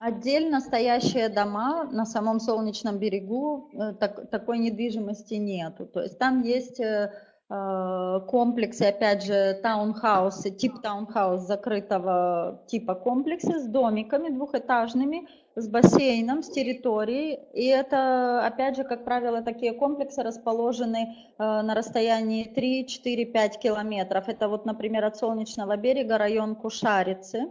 Отдельно 0.00 0.60
стоящие 0.60 1.28
дома 1.28 1.82
на 1.90 2.06
самом 2.06 2.38
Солнечном 2.38 2.98
берегу 2.98 3.68
э, 3.72 3.94
так, 3.98 4.30
такой 4.30 4.58
недвижимости 4.58 5.34
нету. 5.34 5.86
То 5.86 6.02
есть 6.02 6.20
там 6.20 6.42
есть 6.42 6.78
э, 6.78 7.10
э, 7.50 8.20
комплексы, 8.28 8.84
опять 8.84 9.24
же, 9.24 9.58
таунхаусы, 9.60 10.50
тип 10.50 10.80
таунхаус 10.82 11.40
закрытого 11.40 12.62
типа 12.68 12.94
комплексы 12.94 13.58
с 13.58 13.66
домиками 13.66 14.28
двухэтажными, 14.28 15.26
с 15.56 15.68
бассейном, 15.68 16.44
с 16.44 16.50
территорией. 16.50 17.40
И 17.52 17.66
это, 17.66 18.46
опять 18.46 18.76
же, 18.76 18.84
как 18.84 19.04
правило, 19.04 19.42
такие 19.42 19.72
комплексы 19.72 20.22
расположены 20.22 21.16
на 21.38 21.74
расстоянии 21.74 22.44
3, 22.44 22.86
4, 22.86 23.24
5 23.24 23.58
километров. 23.58 24.28
Это 24.28 24.48
вот, 24.48 24.64
например, 24.64 25.04
от 25.06 25.16
Солнечного 25.16 25.76
берега 25.76 26.18
район 26.18 26.54
Кушарицы 26.54 27.48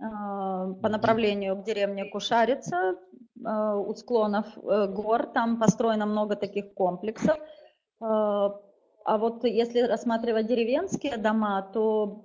по 0.00 0.88
направлению 0.88 1.56
к 1.56 1.64
деревне 1.64 2.06
Кушарица, 2.06 2.96
а, 3.44 3.76
у 3.76 3.94
склонов 3.94 4.46
э, 4.56 4.86
гор, 4.88 5.26
там 5.26 5.58
построено 5.58 6.06
много 6.06 6.36
таких 6.36 6.74
комплексов. 6.74 7.38
А, 8.00 9.18
вот 9.18 9.44
если 9.44 9.80
рассматривать 9.80 10.46
деревенские 10.46 11.16
дома, 11.16 11.62
то 11.72 12.24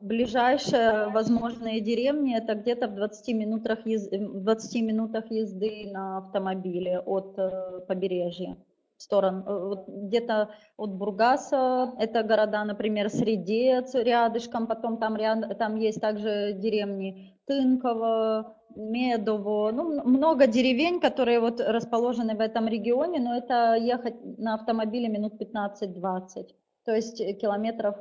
ближайшие 0.00 1.08
возможные 1.08 1.80
деревни 1.80 2.36
это 2.36 2.54
где-то 2.54 2.88
в 2.88 2.94
20 2.94 3.34
минутах, 3.34 3.86
ез... 3.86 4.08
20 4.10 4.82
минутах 4.82 5.30
езды 5.30 5.90
на 5.92 6.18
автомобиле 6.18 7.00
от 7.00 7.38
э, 7.38 7.80
побережья 7.86 8.56
сторон. 9.00 9.44
Э, 9.46 9.68
вот 9.68 9.88
где-то 9.88 10.50
от 10.76 10.94
Бургаса, 10.94 11.92
это 11.98 12.22
города, 12.22 12.64
например, 12.64 13.08
Средец 13.08 13.94
рядышком, 13.94 14.66
потом 14.66 14.98
там, 14.98 15.16
ряд, 15.16 15.58
там 15.58 15.76
есть 15.76 16.00
также 16.00 16.52
деревни 16.52 17.34
Тынково, 17.46 18.56
Медово, 18.76 19.72
ну, 19.72 20.04
много 20.04 20.46
деревень, 20.46 21.00
которые 21.00 21.40
вот 21.40 21.60
расположены 21.60 22.36
в 22.36 22.40
этом 22.40 22.68
регионе, 22.68 23.18
но 23.18 23.36
это 23.36 23.74
ехать 23.74 24.14
на 24.38 24.54
автомобиле 24.54 25.08
минут 25.08 25.34
15-20, 25.40 26.54
то 26.84 26.94
есть 26.94 27.18
километров, 27.40 27.96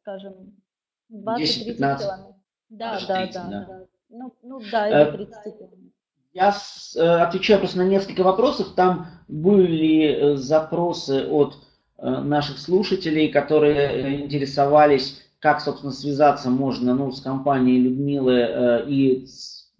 скажем, 0.00 0.56
20-30 1.12 1.76
километров. 1.76 2.36
Да, 2.68 2.98
да, 3.06 3.26
да, 3.26 3.26
да, 3.32 3.66
да. 3.68 3.86
Ну, 4.08 4.32
ну 4.42 4.60
да, 4.72 4.88
это 4.88 5.12
30 5.12 5.36
э, 5.36 5.50
километров. 5.52 5.85
Я 6.36 6.54
э, 6.96 7.00
отвечаю 7.00 7.60
просто 7.60 7.78
на 7.78 7.84
несколько 7.88 8.22
вопросов. 8.22 8.74
Там 8.76 9.06
были 9.26 10.04
э, 10.04 10.36
запросы 10.36 11.26
от 11.26 11.56
э, 11.96 12.10
наших 12.10 12.58
слушателей, 12.58 13.28
которые 13.28 14.20
интересовались, 14.20 15.22
как, 15.38 15.62
собственно, 15.62 15.92
связаться 15.92 16.50
можно 16.50 16.94
ну, 16.94 17.10
с 17.10 17.22
компанией 17.22 17.80
Людмилы 17.80 18.84
и 18.86 19.26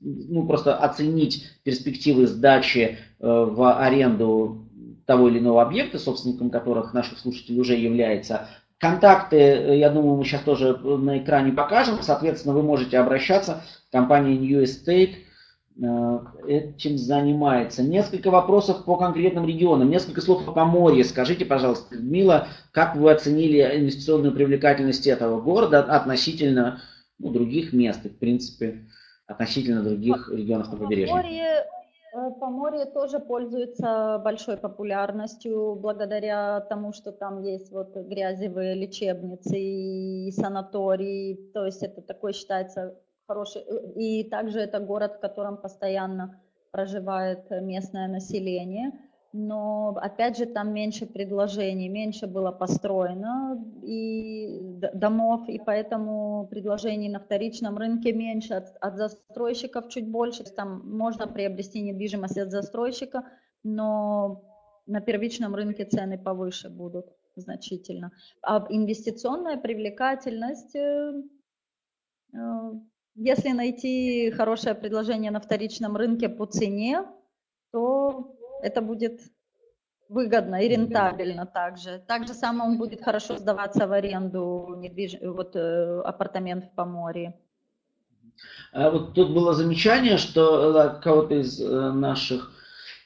ну, 0.00 0.46
просто 0.46 0.74
оценить 0.76 1.44
перспективы 1.62 2.26
сдачи 2.26 2.98
в 3.18 3.78
аренду 3.78 4.66
того 5.04 5.28
или 5.28 5.38
иного 5.38 5.60
объекта, 5.60 5.98
собственником 5.98 6.48
которых 6.48 6.94
наших 6.94 7.18
слушателей 7.18 7.60
уже 7.60 7.74
является. 7.74 8.48
Контакты, 8.78 9.36
я 9.76 9.90
думаю, 9.90 10.16
мы 10.16 10.24
сейчас 10.24 10.42
тоже 10.42 10.76
на 10.76 11.18
экране 11.18 11.52
покажем. 11.52 11.98
Соответственно, 12.00 12.54
вы 12.54 12.62
можете 12.62 12.98
обращаться 12.98 13.62
к 13.88 13.92
компании 13.92 14.38
New 14.38 14.62
Estate 14.62 15.16
этим 15.78 16.96
занимается. 16.96 17.82
Несколько 17.82 18.30
вопросов 18.30 18.84
по 18.84 18.96
конкретным 18.96 19.46
регионам, 19.46 19.90
несколько 19.90 20.20
слов 20.22 20.48
о 20.48 20.52
Поморье. 20.52 21.04
Скажите, 21.04 21.44
пожалуйста, 21.44 21.94
Людмила, 21.94 22.48
как 22.72 22.96
вы 22.96 23.12
оценили 23.12 23.60
инвестиционную 23.78 24.32
привлекательность 24.32 25.06
этого 25.06 25.40
города 25.40 25.82
относительно 25.82 26.80
ну, 27.18 27.30
других 27.30 27.72
мест 27.72 28.04
в 28.04 28.18
принципе, 28.18 28.86
относительно 29.26 29.82
других 29.82 30.30
регионов 30.32 30.72
на 30.72 30.78
побережье? 30.78 31.08
Поморье, 31.08 31.66
э, 32.14 32.30
Поморье 32.40 32.86
тоже 32.86 33.18
пользуется 33.18 34.20
большой 34.24 34.56
популярностью 34.56 35.74
благодаря 35.74 36.60
тому, 36.60 36.94
что 36.94 37.12
там 37.12 37.42
есть 37.42 37.70
вот 37.70 37.94
грязевые 37.94 38.74
лечебницы 38.74 39.58
и 39.58 40.30
санатории. 40.32 41.50
То 41.52 41.66
есть 41.66 41.82
это 41.82 42.00
такой 42.00 42.32
считается 42.32 42.94
хороший. 43.26 43.62
Э, 43.62 43.92
и 43.96 44.24
также 44.24 44.60
это 44.60 44.80
город, 44.80 45.16
в 45.16 45.20
котором 45.20 45.56
постоянно 45.56 46.40
проживает 46.70 47.50
местное 47.50 48.08
население. 48.08 48.92
Но 49.32 49.94
опять 50.00 50.38
же 50.38 50.46
там 50.46 50.72
меньше 50.72 51.04
предложений, 51.04 51.88
меньше 51.90 52.26
было 52.26 52.52
построено 52.52 53.62
и 53.82 54.60
домов, 54.94 55.48
и 55.48 55.58
поэтому 55.58 56.46
предложений 56.50 57.10
на 57.10 57.20
вторичном 57.20 57.76
рынке 57.76 58.12
меньше, 58.12 58.54
от, 58.54 58.76
от 58.80 58.96
застройщиков 58.96 59.88
чуть 59.88 60.10
больше. 60.10 60.44
Там 60.44 60.80
можно 60.96 61.26
приобрести 61.26 61.82
недвижимость 61.82 62.38
от 62.38 62.50
застройщика, 62.50 63.24
но 63.62 64.42
на 64.86 65.00
первичном 65.00 65.54
рынке 65.54 65.84
цены 65.84 66.16
повыше 66.16 66.70
будут 66.70 67.06
значительно. 67.34 68.12
А 68.42 68.66
инвестиционная 68.70 69.58
привлекательность 69.58 70.74
э, 70.76 71.12
э, 72.32 72.72
если 73.16 73.50
найти 73.50 74.30
хорошее 74.30 74.74
предложение 74.74 75.30
на 75.30 75.40
вторичном 75.40 75.96
рынке 75.96 76.28
по 76.28 76.46
цене, 76.46 77.04
то 77.72 78.36
это 78.62 78.80
будет 78.82 79.20
выгодно 80.08 80.62
и 80.62 80.68
рентабельно 80.68 81.46
также. 81.46 82.02
Также 82.06 82.34
само 82.34 82.64
он 82.64 82.78
будет 82.78 83.02
хорошо 83.02 83.38
сдаваться 83.38 83.88
в 83.88 83.92
аренду 83.92 84.76
недвиж... 84.78 85.16
вот, 85.20 85.56
э, 85.56 86.00
апартамент 86.04 86.66
в 86.66 86.74
Поморье. 86.74 87.34
А 88.72 88.90
вот 88.90 89.14
тут 89.14 89.32
было 89.32 89.54
замечание, 89.54 90.18
что 90.18 90.98
э, 90.98 91.00
кого-то 91.02 91.34
из 91.34 91.60
э, 91.60 91.92
наших 91.92 92.52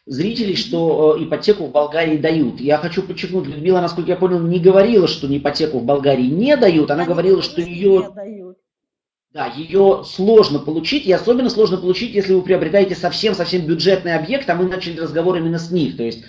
зрителей, 0.06 0.56
что 0.56 1.16
ипотеку 1.18 1.66
в 1.66 1.72
Болгарии 1.72 2.18
дают. 2.18 2.60
Я 2.60 2.78
хочу 2.78 3.02
подчеркнуть, 3.02 3.46
Людмила, 3.46 3.80
насколько 3.80 4.10
я 4.10 4.16
понял, 4.16 4.40
не 4.40 4.58
говорила, 4.58 5.06
что 5.06 5.26
ипотеку 5.34 5.78
в 5.78 5.84
Болгарии 5.84 6.26
не 6.26 6.56
дают, 6.56 6.90
она 6.90 7.02
Они 7.02 7.12
говорила, 7.12 7.40
что 7.42 7.60
ее... 7.60 8.10
Дают. 8.12 8.39
Да, 9.32 9.46
ее 9.46 10.02
сложно 10.04 10.58
получить, 10.58 11.06
и 11.06 11.12
особенно 11.12 11.50
сложно 11.50 11.76
получить, 11.76 12.14
если 12.14 12.32
вы 12.32 12.42
приобретаете 12.42 12.96
совсем-совсем 12.96 13.64
бюджетный 13.64 14.16
объект, 14.16 14.50
а 14.50 14.56
мы 14.56 14.64
начали 14.64 14.98
разговор 14.98 15.36
именно 15.36 15.60
с 15.60 15.70
них. 15.70 15.96
То 15.96 16.02
есть, 16.02 16.24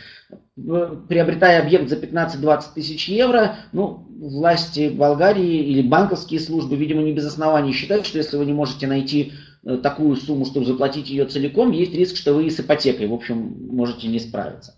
приобретая 0.56 1.64
объект 1.64 1.90
за 1.90 1.96
15-20 1.96 2.64
тысяч 2.76 3.10
евро, 3.10 3.56
ну, 3.72 4.06
власти 4.20 4.90
Болгарии 4.90 5.64
или 5.64 5.82
банковские 5.82 6.40
службы, 6.40 6.76
видимо, 6.76 7.02
не 7.02 7.12
без 7.12 7.26
оснований 7.26 7.74
считают, 7.74 8.06
что 8.06 8.20
если 8.20 8.38
вы 8.38 8.46
не 8.46 8.54
можете 8.54 8.86
найти 8.86 9.34
э, 9.66 9.78
такую 9.78 10.16
сумму, 10.16 10.46
чтобы 10.46 10.68
заплатить 10.68 11.10
ее 11.10 11.26
целиком, 11.26 11.72
есть 11.72 11.96
риск, 11.96 12.18
что 12.18 12.34
вы 12.34 12.52
с 12.52 12.60
ипотекой, 12.60 13.08
в 13.08 13.14
общем, 13.14 13.68
можете 13.72 14.10
не 14.10 14.20
справиться. 14.20 14.76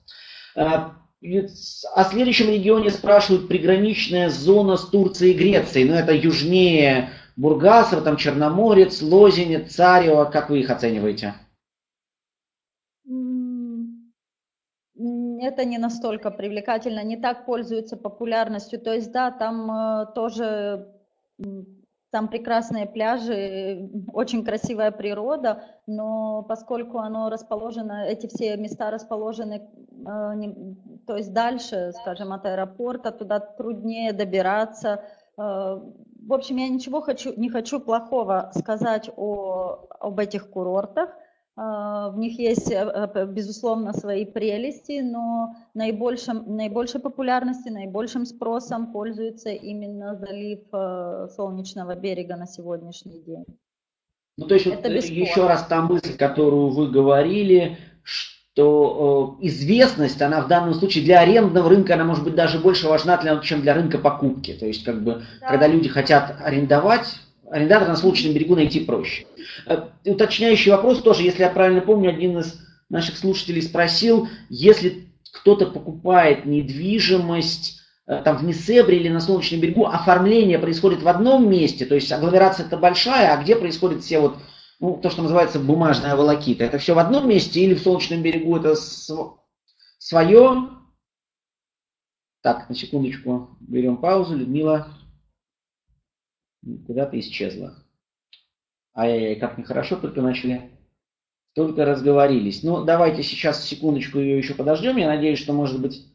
Э, 0.55 0.91
о 1.93 2.03
следующем 2.05 2.49
регионе 2.49 2.89
спрашивают 2.89 3.47
приграничная 3.47 4.29
зона 4.29 4.77
с 4.77 4.85
Турцией 4.85 5.31
и 5.31 5.37
Грецией. 5.37 5.85
Но 5.85 5.93
ну, 5.93 5.99
это 5.99 6.13
южнее 6.13 7.11
Бургасова, 7.35 8.01
там 8.01 8.17
Черноморец, 8.17 9.01
Лозенец, 9.01 9.73
Царево. 9.73 10.25
Как 10.25 10.49
вы 10.49 10.59
их 10.59 10.69
оцениваете? 10.69 11.33
Это 14.95 15.65
не 15.65 15.77
настолько 15.77 16.31
привлекательно, 16.31 17.03
не 17.03 17.17
так 17.17 17.45
пользуется 17.45 17.97
популярностью. 17.97 18.79
То 18.79 18.93
есть, 18.93 19.11
да, 19.11 19.31
там 19.31 19.71
э, 19.71 20.05
тоже 20.15 20.87
там 22.13 22.27
прекрасные 22.27 22.85
пляжи, 22.85 23.89
очень 24.13 24.45
красивая 24.45 24.91
природа, 24.91 25.63
но 25.87 26.43
поскольку 26.43 26.99
оно 26.99 27.29
расположено, 27.29 28.05
эти 28.05 28.27
все 28.27 28.55
места 28.55 28.91
расположены, 28.91 29.67
э, 30.05 30.33
не, 30.35 30.77
то 31.07 31.17
есть 31.17 31.33
дальше, 31.33 31.91
скажем, 32.01 32.31
от 32.31 32.45
аэропорта, 32.45 33.11
туда 33.11 33.39
труднее 33.39 34.13
добираться. 34.13 35.03
Э, 35.37 35.79
в 36.25 36.33
общем, 36.33 36.57
я 36.57 36.69
ничего 36.69 37.01
хочу, 37.01 37.33
не 37.37 37.49
хочу 37.49 37.79
плохого 37.79 38.51
сказать 38.55 39.09
о, 39.15 39.87
об 39.99 40.19
этих 40.19 40.49
курортах, 40.49 41.09
а, 41.55 42.09
в 42.09 42.17
них 42.17 42.39
есть, 42.39 42.71
э, 42.71 42.77
э, 42.83 43.25
безусловно, 43.27 43.93
свои 43.93 44.25
прелести, 44.25 45.01
но 45.01 45.55
наибольшим, 45.75 46.55
наибольшей 46.55 46.99
популярностью, 46.99 47.73
наибольшим 47.73 48.25
спросом 48.25 48.91
пользуется 48.91 49.49
именно 49.49 50.15
залив 50.15 50.61
э, 50.73 51.27
Солнечного 51.35 51.95
берега 51.95 52.37
на 52.37 52.47
сегодняшний 52.47 53.21
день. 53.21 53.45
Ну, 54.35 54.47
то 54.47 54.55
есть, 54.55 54.65
Это 54.65 54.89
вот 54.89 55.03
еще 55.03 55.45
раз 55.45 55.67
та 55.67 55.83
мысль, 55.83 56.17
которую 56.17 56.69
вы 56.69 56.89
говорили, 56.89 57.77
что 58.01 58.42
э, 58.61 59.45
известность, 59.47 60.21
она 60.21 60.41
в 60.41 60.47
данном 60.47 60.73
случае 60.73 61.03
для 61.03 61.19
арендного 61.19 61.69
рынка, 61.69 61.95
она 61.95 62.03
может 62.03 62.23
быть 62.23 62.35
даже 62.35 62.59
больше 62.59 62.87
важна, 62.87 63.17
для, 63.17 63.37
чем 63.39 63.61
для 63.61 63.73
рынка 63.73 63.97
покупки. 63.97 64.53
То 64.53 64.65
есть, 64.65 64.83
как 64.83 65.03
бы, 65.03 65.23
да. 65.41 65.47
когда 65.47 65.67
люди 65.67 65.89
хотят 65.89 66.37
арендовать, 66.43 67.15
арендатора 67.49 67.89
на 67.89 67.95
Солнечном 67.95 68.33
берегу 68.33 68.55
найти 68.55 68.79
проще. 68.79 69.25
Э, 69.65 69.83
уточняющий 70.05 70.71
вопрос 70.71 71.01
тоже, 71.01 71.23
если 71.23 71.41
я 71.41 71.49
правильно 71.49 71.81
помню, 71.81 72.09
один 72.09 72.37
из 72.39 72.59
наших 72.89 73.17
слушателей 73.17 73.61
спросил, 73.61 74.27
если 74.49 75.07
кто-то 75.31 75.65
покупает 75.65 76.45
недвижимость 76.45 77.81
э, 78.07 78.21
там 78.23 78.37
в 78.37 78.43
Несебре 78.43 78.97
или 78.97 79.09
на 79.09 79.19
Солнечном 79.19 79.61
берегу, 79.61 79.85
оформление 79.85 80.59
происходит 80.59 81.01
в 81.01 81.07
одном 81.07 81.49
месте, 81.49 81.85
то 81.85 81.95
есть 81.95 82.11
агломерация 82.11 82.67
это 82.67 82.77
большая, 82.77 83.33
а 83.33 83.41
где 83.41 83.55
происходит 83.55 84.03
все 84.03 84.19
вот, 84.19 84.37
ну, 84.83 84.97
то, 84.97 85.09
что 85.09 85.21
называется 85.21 85.61
бумажная 85.61 86.17
волокита, 86.17 86.65
это 86.65 86.77
все 86.77 86.93
в 86.93 86.99
одном 86.99 87.29
месте 87.29 87.61
или 87.61 87.73
в 87.73 87.79
Солнечном 87.79 88.21
берегу 88.21 88.57
это 88.57 88.75
свое? 89.97 90.71
Так, 92.41 92.67
на 92.67 92.75
секундочку, 92.75 93.55
берем 93.61 93.95
паузу, 93.95 94.35
Людмила 94.35 94.89
куда-то 96.85 97.17
исчезла. 97.17 97.75
Ай-яй-яй, 98.93 99.39
как 99.39 99.57
нехорошо, 99.57 99.95
только 99.95 100.21
начали, 100.21 100.69
только 101.55 101.85
разговорились. 101.85 102.61
Ну, 102.61 102.83
давайте 102.83 103.23
сейчас 103.23 103.63
секундочку 103.63 104.19
ее 104.19 104.37
еще 104.37 104.53
подождем. 104.53 104.97
Я 104.97 105.07
надеюсь, 105.07 105.39
что, 105.39 105.53
может 105.53 105.79
быть, 105.79 106.05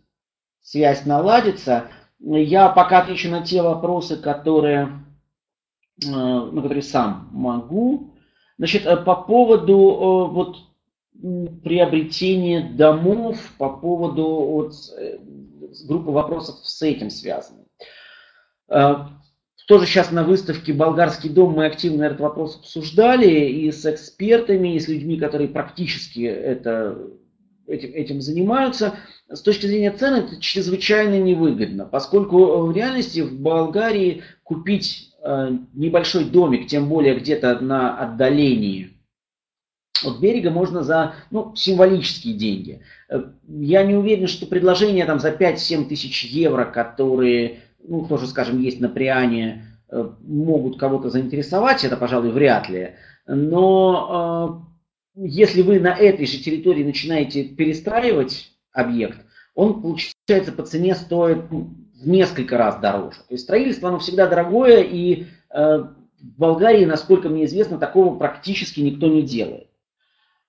связь 0.61 1.07
наладится. 1.07 1.90
Я 2.18 2.68
пока 2.68 2.98
отвечу 2.98 3.31
на 3.31 3.42
те 3.42 3.62
вопросы, 3.62 4.18
которые, 4.18 5.07
э, 6.04 6.11
на 6.11 6.61
которые 6.61 6.83
сам 6.83 7.31
могу. 7.33 8.17
Значит, 8.59 8.87
э, 8.87 8.97
по 8.97 9.16
поводу 9.16 9.75
э, 9.75 10.33
вот 10.33 10.57
приобретения 11.64 12.71
домов, 12.77 13.53
по 13.59 13.71
поводу 13.71 14.25
вот, 14.25 14.75
группы 15.88 16.11
вопросов 16.11 16.57
с 16.62 16.81
этим 16.83 17.11
связаны. 17.11 17.64
Тоже 19.68 19.85
сейчас 19.85 20.11
на 20.12 20.25
выставке 20.25 20.73
«Болгарский 20.73 21.29
дом» 21.29 21.53
мы 21.53 21.66
активно 21.66 22.05
этот 22.05 22.21
вопрос 22.21 22.57
обсуждали 22.57 23.29
и 23.29 23.71
с 23.71 23.85
экспертами, 23.85 24.75
и 24.75 24.81
с 24.81 24.88
людьми, 24.88 25.18
которые 25.18 25.49
практически 25.49 26.21
это, 26.21 26.97
этим, 27.66 27.90
этим 27.92 28.21
занимаются. 28.23 28.94
С 29.29 29.42
точки 29.42 29.66
зрения 29.66 29.90
цен 29.90 30.14
это 30.14 30.40
чрезвычайно 30.40 31.21
невыгодно, 31.21 31.85
поскольку 31.85 32.62
в 32.62 32.73
реальности 32.73 33.21
в 33.21 33.38
Болгарии 33.38 34.23
купить 34.42 35.08
э, 35.08 35.08
небольшой 35.24 36.24
домик, 36.24 36.68
тем 36.68 36.88
более 36.88 37.18
где-то 37.18 37.59
на 37.61 37.98
отдалении 37.98 38.98
от 40.04 40.20
берега 40.20 40.50
можно 40.50 40.83
за 40.83 41.14
ну, 41.31 41.54
символические 41.54 42.35
деньги. 42.35 42.83
Э, 43.09 43.22
я 43.48 43.83
не 43.85 43.94
уверен, 43.94 44.26
что 44.26 44.46
предложения 44.46 45.04
там, 45.07 45.18
за 45.18 45.31
5-7 45.31 45.88
тысяч 45.88 46.24
евро, 46.24 46.64
которые 46.64 47.61
ну, 47.83 48.07
тоже, 48.07 48.26
скажем, 48.26 48.61
есть 48.61 48.81
на 48.81 48.88
Приане, 48.88 49.66
э, 49.90 50.11
могут 50.22 50.78
кого-то 50.78 51.11
заинтересовать, 51.11 51.85
это, 51.85 51.96
пожалуй, 51.96 52.31
вряд 52.31 52.68
ли. 52.68 52.94
Но 53.26 54.64
э, 55.16 55.22
если 55.26 55.62
вы 55.62 55.81
на 55.81 55.94
этой 55.94 56.26
же 56.26 56.38
территории 56.38 56.85
начинаете 56.85 57.44
перестраивать 57.44 58.52
объект, 58.72 59.18
он, 59.54 59.83
получается, 59.83 60.52
по 60.52 60.62
цене 60.62 60.94
стоит 60.94 61.50
ну, 61.50 61.74
в 62.00 62.08
несколько 62.08 62.56
раз 62.56 62.78
дороже. 62.80 63.18
То 63.28 63.34
есть 63.34 63.44
строительство, 63.44 63.88
оно 63.88 63.98
всегда 63.98 64.26
дорогое, 64.26 64.82
и 64.82 65.26
э, 65.50 65.78
в 65.78 66.38
Болгарии, 66.38 66.84
насколько 66.84 67.28
мне 67.28 67.44
известно, 67.44 67.78
такого 67.78 68.16
практически 68.18 68.80
никто 68.80 69.06
не 69.06 69.22
делает. 69.22 69.68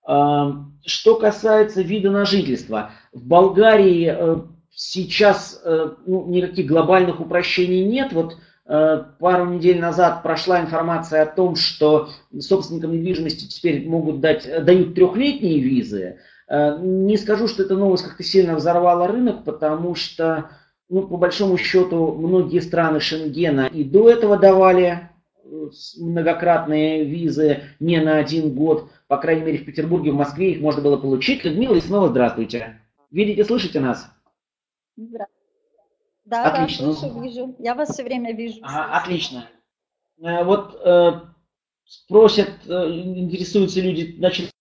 Что 0.04 1.18
касается 1.20 1.84
вида 1.84 2.10
на 2.10 2.26
жительство, 2.26 2.92
в 3.14 3.28
Болгарии 3.28 4.48
сейчас 4.80 5.62
э, 5.64 5.90
ну, 6.06 6.28
никаких 6.28 6.68
глобальных 6.68 7.20
упрощений 7.20 7.84
нет. 7.84 8.14
Вот 8.14 8.38
э, 8.66 9.04
пару 9.20 9.46
недель 9.46 9.80
назад 9.80 10.24
прошла 10.24 10.62
информация 10.62 11.24
о 11.24 11.26
том, 11.26 11.56
что 11.56 12.10
собственникам 12.40 12.94
недвижимости 12.94 13.46
теперь 13.46 13.88
могут 13.88 14.22
дать, 14.22 14.48
дают 14.64 14.96
трехлетние 14.96 15.60
визы. 15.60 16.20
Э, 16.48 16.78
не 16.80 17.18
скажу, 17.18 17.50
что 17.50 17.64
эта 17.64 17.76
новость 17.76 18.06
как-то 18.06 18.24
сильно 18.24 18.56
взорвала 18.56 19.08
рынок, 19.08 19.44
потому 19.44 19.96
что, 19.96 20.52
ну, 20.90 21.08
по 21.08 21.18
большому 21.18 21.58
счету, 21.58 22.14
многие 22.16 22.60
страны 22.60 23.00
Шенгена 23.00 23.68
и 23.68 23.84
до 23.84 24.10
этого 24.10 24.38
давали 24.38 25.10
многократные 25.98 27.06
визы 27.06 27.64
не 27.80 28.00
на 28.02 28.18
один 28.18 28.54
год. 28.54 28.92
По 29.08 29.18
крайней 29.18 29.44
мере, 29.44 29.58
в 29.60 29.66
Петербурге, 29.66 30.12
в 30.12 30.16
Москве 30.16 30.52
их 30.52 30.62
можно 30.62 30.82
было 30.82 30.98
получить. 30.98 31.44
Людмила, 31.44 31.76
и 31.76 31.82
снова 31.82 32.10
здравствуйте. 32.10 32.82
Видите, 33.12 33.46
слышите 33.46 33.80
нас? 33.80 34.12
Да, 36.26 36.44
отлично. 36.44 36.88
да, 36.88 36.94
слышу, 36.94 37.22
вижу. 37.22 37.56
Я 37.58 37.74
вас 37.74 37.90
все 37.90 38.04
время 38.04 38.36
вижу. 38.36 38.60
А, 38.62 39.00
отлично. 39.00 39.50
Э, 40.22 40.44
вот 40.44 40.80
э, 40.86 41.22
спросят, 41.86 42.52
э, 42.68 42.72
интересуются 42.72 43.82
люди, 43.82 44.16
значит, 44.18 44.52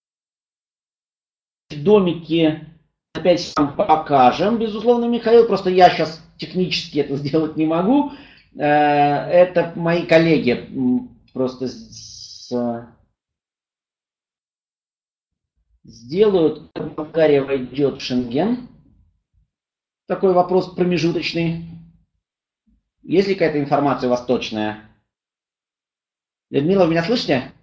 домики 1.69 2.65
опять 3.13 3.53
вам 3.55 3.75
покажем, 3.75 4.57
безусловно, 4.57 5.05
Михаил, 5.05 5.47
просто 5.47 5.69
я 5.69 5.89
сейчас 5.89 6.23
технически 6.37 6.99
это 6.99 7.15
сделать 7.17 7.55
не 7.55 7.65
могу. 7.65 8.11
Э, 8.55 8.63
это 8.63 9.73
мои 9.75 10.05
коллеги 10.05 10.69
просто 11.33 11.67
с, 11.67 12.51
сделают, 15.83 16.71
Болгария 16.73 17.41
войдет 17.41 18.01
в 18.01 18.03
Шенген. 18.03 18.67
Такой 20.07 20.33
вопрос 20.33 20.73
промежуточный. 20.73 21.65
Есть 23.03 23.27
ли 23.27 23.35
какая-то 23.35 23.59
информация 23.59 24.07
у 24.07 24.11
вас 24.11 24.25
точная? 24.25 24.89
Людмила, 26.49 26.85
вы 26.85 26.91
меня 26.91 27.03
слышите? 27.03 27.53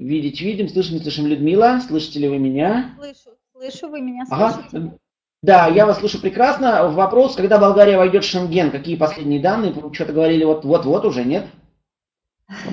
Видеть 0.00 0.40
видим, 0.40 0.66
слышим, 0.66 0.94
не 0.94 1.02
слышим. 1.02 1.26
Людмила, 1.26 1.78
слышите 1.86 2.20
ли 2.20 2.28
вы 2.30 2.38
меня? 2.38 2.94
Слышу, 2.96 3.36
слышу, 3.52 3.90
вы 3.90 4.00
меня 4.00 4.24
слышите? 4.24 4.78
Ага. 4.78 4.98
Да, 5.42 5.66
я 5.66 5.84
вас 5.84 5.98
слышу 5.98 6.18
прекрасно. 6.22 6.88
Вопрос, 6.88 7.36
когда 7.36 7.58
Болгария 7.58 7.98
войдет 7.98 8.24
в 8.24 8.26
Шенген, 8.26 8.70
какие 8.70 8.96
последние 8.96 9.40
данные? 9.40 9.74
Что-то 9.92 10.14
говорили 10.14 10.42
вот-вот 10.44 11.04
уже, 11.04 11.22
нет? 11.22 11.44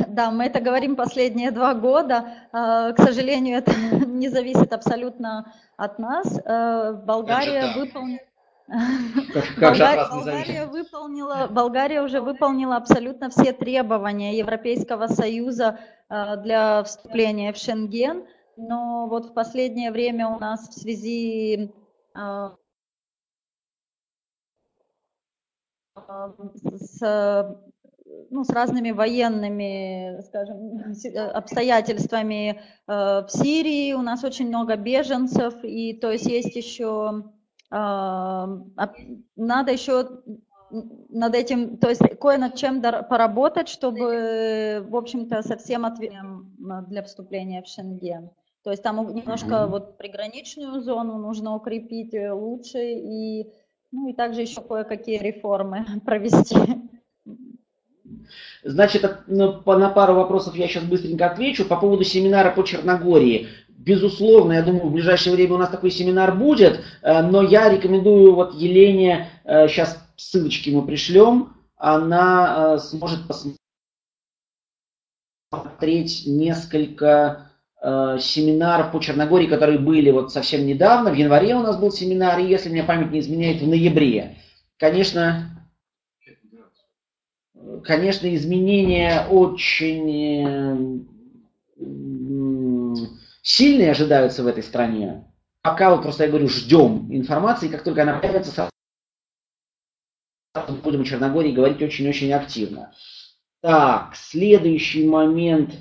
Да, 0.08 0.32
мы 0.32 0.46
это 0.46 0.62
говорим 0.62 0.96
последние 0.96 1.52
два 1.52 1.74
года. 1.74 2.30
А, 2.54 2.94
к 2.94 3.00
сожалению, 3.02 3.58
это 3.58 3.74
не 4.08 4.30
зависит 4.30 4.72
абсолютно 4.72 5.52
от 5.76 6.00
нас. 6.00 6.40
Э, 6.46 6.94
Болгария 6.94 7.74
выполнила... 7.76 8.20
Болгария, 8.68 10.66
выполнила, 10.66 11.48
Болгария 11.50 12.02
уже 12.02 12.20
выполнила 12.20 12.76
абсолютно 12.76 13.30
все 13.30 13.54
требования 13.54 14.38
Европейского 14.38 15.08
Союза 15.08 15.80
э, 16.10 16.38
для 16.44 16.84
вступления 16.84 17.54
в 17.54 17.58
Шенген, 17.58 18.26
но 18.58 19.08
вот 19.08 19.28
в 19.28 19.34
последнее 19.34 19.92
время 19.92 20.28
у 20.28 20.38
нас 20.38 20.68
в 20.68 20.74
связи 20.74 21.72
э, 22.16 22.50
с 26.74 27.58
ну, 28.30 28.44
с 28.44 28.50
разными 28.50 28.92
военными, 28.92 30.22
скажем, 30.22 30.82
обстоятельствами 31.34 32.62
в 32.88 33.28
Сирии. 33.30 33.94
У 33.94 34.02
нас 34.02 34.24
очень 34.24 34.48
много 34.48 34.78
беженцев, 34.78 35.56
и 35.64 35.94
то 35.94 36.12
есть 36.12 36.26
есть 36.26 36.56
еще 36.56 37.24
надо 37.70 39.72
еще 39.72 40.22
над 40.70 41.36
этим, 41.36 41.78
то 41.78 41.90
есть 41.90 42.02
кое 42.20 42.38
над 42.38 42.56
чем 42.56 42.82
поработать, 42.82 43.70
чтобы, 43.70 44.86
в 44.88 44.96
общем-то, 44.96 45.42
совсем 45.42 45.86
ответим 45.86 46.54
для 46.88 47.04
вступления 47.04 47.62
в 47.62 47.68
Шенген. 47.68 48.30
То 48.64 48.72
есть 48.72 48.84
там 48.84 48.98
немножко 49.16 49.48
mm-hmm. 49.48 49.68
вот 49.68 49.98
приграничную 49.98 50.82
зону 50.82 51.18
нужно 51.18 51.56
укрепить 51.56 52.14
э, 52.14 52.34
лучше 52.34 52.80
и, 52.80 53.50
ну 53.94 54.10
и 54.10 54.14
также 54.14 54.42
еще 54.42 54.60
кое-какие 54.60 55.20
реформы 55.20 55.86
провести. 56.06 56.58
Значит, 58.66 59.10
ну, 59.28 59.62
на 59.66 59.90
пару 59.90 60.16
вопросов 60.16 60.56
я 60.56 60.68
сейчас 60.68 60.84
быстренько 60.84 61.28
отвечу. 61.28 61.64
По 61.64 61.78
поводу 61.78 62.04
семинара 62.04 62.52
по 62.52 62.64
Черногории. 62.64 63.48
Безусловно, 63.88 64.52
я 64.52 64.64
думаю, 64.64 64.88
в 64.88 64.92
ближайшее 64.92 65.34
время 65.34 65.54
у 65.54 65.58
нас 65.60 65.70
такой 65.70 65.92
семинар 65.92 66.36
будет, 66.36 66.82
э, 67.02 67.22
но 67.22 67.42
я 67.42 67.70
рекомендую 67.70 68.36
вот 68.36 68.54
Елене, 68.54 69.30
сейчас 69.46 69.96
э, 69.96 69.98
ссылочки 70.18 70.70
мы 70.72 70.86
пришлем, 70.86 71.54
она 71.78 72.76
э, 72.76 72.80
сможет 72.80 73.20
посмотреть 75.50 76.24
несколько 76.26 77.44
семинаров 77.80 78.92
по 78.92 79.00
Черногории, 79.00 79.46
которые 79.46 79.78
были 79.78 80.10
вот 80.10 80.34
совсем 80.34 80.66
недавно. 80.66 81.12
В 81.12 81.14
январе 81.14 81.56
у 81.56 81.62
нас 81.62 81.78
был 81.78 81.92
семинар, 81.92 82.40
и 82.40 82.48
если 82.48 82.70
мне 82.70 82.84
память 82.84 83.12
не 83.12 83.20
изменяет, 83.20 83.62
в 83.62 83.68
ноябре. 83.68 84.40
Конечно, 84.78 85.64
конечно, 87.84 88.34
изменения 88.34 89.28
очень 89.30 91.08
сильные 93.48 93.92
ожидаются 93.92 94.44
в 94.44 94.48
этой 94.48 94.62
стране. 94.62 95.26
Пока 95.62 95.90
вот 95.90 96.04
просто 96.04 96.26
я 96.26 96.30
говорю, 96.30 96.50
ждем 96.50 97.08
информации, 97.14 97.70
как 97.70 97.84
только 97.84 98.04
она 98.04 98.20
появится, 98.20 98.52
сразу 98.52 98.72
будем 100.84 101.02
о 101.02 101.06
Черногории 101.06 101.54
говорить 101.54 101.82
очень-очень 101.82 102.34
активно. 102.34 102.94
Так, 103.62 104.16
следующий 104.16 105.08
момент. 105.08 105.74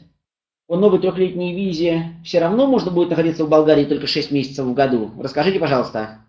По 0.68 0.76
новой 0.76 1.00
трехлетней 1.00 1.55
визе 1.55 2.16
все 2.24 2.40
равно 2.40 2.66
можно 2.66 2.90
будет 2.90 3.11
находиться 3.11 3.44
в 3.44 3.48
Болгарии 3.48 3.85
только 3.85 4.07
6 4.07 4.33
месяцев 4.33 4.66
в 4.66 4.74
году. 4.74 5.12
Расскажите, 5.20 5.61
пожалуйста. 5.61 6.24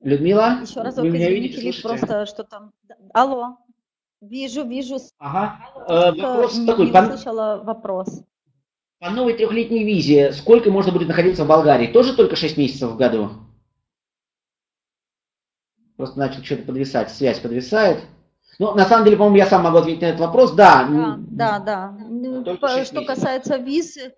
Людмила? 0.00 0.60
Еще 0.62 0.80
разок, 0.80 1.04
вы 1.04 1.10
меня 1.10 1.28
извините, 1.28 1.60
видите, 1.60 1.82
просто 1.82 2.26
что 2.26 2.44
там. 2.44 2.72
Алло. 3.14 3.58
Вижу, 4.20 4.66
вижу. 4.66 4.98
Ага. 5.18 5.58
Э, 5.88 6.12
вопрос 6.12 6.58
не, 6.58 6.66
такой. 6.66 6.86
Не 6.86 6.92
по... 6.92 7.06
слышала 7.06 7.62
вопрос. 7.64 8.22
По 8.98 9.10
новой 9.10 9.32
трехлетней 9.32 9.82
визе 9.84 10.32
сколько 10.32 10.70
можно 10.70 10.92
будет 10.92 11.08
находиться 11.08 11.44
в 11.44 11.48
Болгарии? 11.48 11.86
Тоже 11.86 12.14
только 12.14 12.36
6 12.36 12.58
месяцев 12.58 12.90
в 12.90 12.96
году? 12.96 13.30
Просто 15.96 16.18
начал 16.18 16.44
что-то 16.44 16.64
подвисать, 16.64 17.10
связь 17.10 17.40
подвисает. 17.40 18.04
Ну, 18.58 18.74
на 18.74 18.84
самом 18.84 19.06
деле, 19.06 19.16
по-моему, 19.16 19.38
я 19.38 19.46
сам 19.46 19.62
могу 19.62 19.78
ответить 19.78 20.02
на 20.02 20.06
этот 20.06 20.20
вопрос. 20.20 20.52
Да, 20.52 20.86
да, 20.86 21.58
да. 21.58 21.96
да. 21.98 22.56
По, 22.56 22.68
что 22.68 22.78
месяцев. 22.78 23.06
касается 23.06 23.56
визы. 23.56 24.14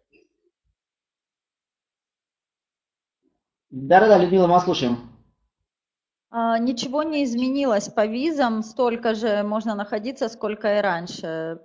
Да-да-да, 3.71 4.19
Людмила, 4.19 4.49
мы 4.49 4.55
вас 4.55 4.65
слушаем. 4.65 5.12
А, 6.35 6.59
ничего 6.59 7.03
не 7.03 7.25
изменилось 7.25 7.91
по 7.91 8.07
визам, 8.07 8.63
столько 8.63 9.15
же 9.15 9.43
можно 9.43 9.75
находиться, 9.75 10.31
сколько 10.31 10.79
и 10.79 10.81
раньше. 10.81 11.61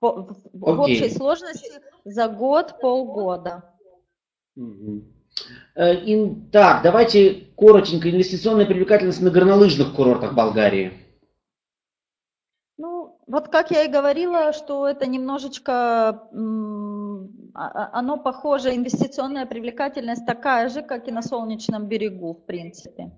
По, 0.00 0.12
в, 0.12 0.36
в 0.52 0.80
общей 0.80 1.08
сложности 1.08 1.70
за 2.04 2.26
год 2.26 2.80
полгода. 2.80 3.72
Угу. 4.56 5.04
Так, 6.50 6.82
давайте 6.82 7.46
коротенько. 7.56 8.10
Инвестиционная 8.10 8.66
привлекательность 8.66 9.22
на 9.22 9.30
горнолыжных 9.30 9.94
курортах 9.94 10.34
Болгарии. 10.34 10.92
Ну, 12.78 13.20
вот 13.28 13.48
как 13.48 13.70
я 13.70 13.84
и 13.84 13.88
говорила, 13.88 14.52
что 14.52 14.88
это 14.88 15.06
немножечко, 15.06 15.72
а, 15.72 16.20
а, 17.54 17.90
оно 17.92 18.16
похоже, 18.16 18.74
инвестиционная 18.74 19.46
привлекательность 19.46 20.26
такая 20.26 20.68
же, 20.68 20.82
как 20.82 21.06
и 21.06 21.12
на 21.12 21.22
солнечном 21.22 21.86
берегу, 21.86 22.34
в 22.34 22.44
принципе. 22.44 23.12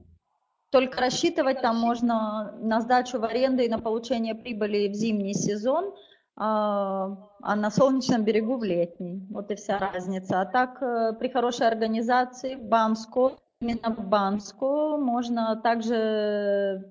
Только 0.71 1.01
рассчитывать 1.01 1.63
там 1.63 1.79
можно 1.79 2.55
на 2.61 2.81
сдачу 2.81 3.19
в 3.19 3.25
аренду 3.25 3.63
и 3.63 3.69
на 3.69 3.79
получение 3.79 4.35
прибыли 4.35 4.89
в 4.89 4.95
зимний 4.95 5.33
сезон, 5.33 5.95
а, 6.37 7.17
а 7.43 7.57
на 7.57 7.71
солнечном 7.71 8.25
берегу 8.25 8.59
в 8.59 8.65
летний. 8.65 9.27
Вот 9.31 9.51
и 9.51 9.55
вся 9.55 9.79
разница. 9.79 10.43
А 10.43 10.45
так 10.45 10.83
э, 10.83 11.15
при 11.19 11.31
хорошей 11.31 11.67
организации 11.67 12.55
в 12.57 12.65
Банску, 12.65 13.33
именно 13.63 13.95
в 13.95 14.07
Банску, 14.07 14.99
можно 14.99 15.57
также 15.57 16.85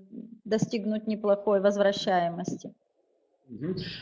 достигнуть 0.43 1.05
неплохой 1.05 1.61
возвращаемости. 1.61 2.73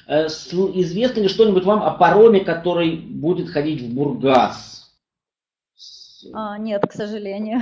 Э, 0.08 0.28
известно 0.28 1.20
ли 1.20 1.28
что-нибудь 1.28 1.66
вам 1.66 1.84
о 1.84 1.92
пароме, 1.92 2.46
который 2.46 2.96
будет 2.96 3.50
ходить 3.50 3.82
в 3.82 3.94
Бургас? 3.94 4.90
А, 6.34 6.58
нет, 6.58 6.82
к 6.88 6.94
сожалению 6.94 7.60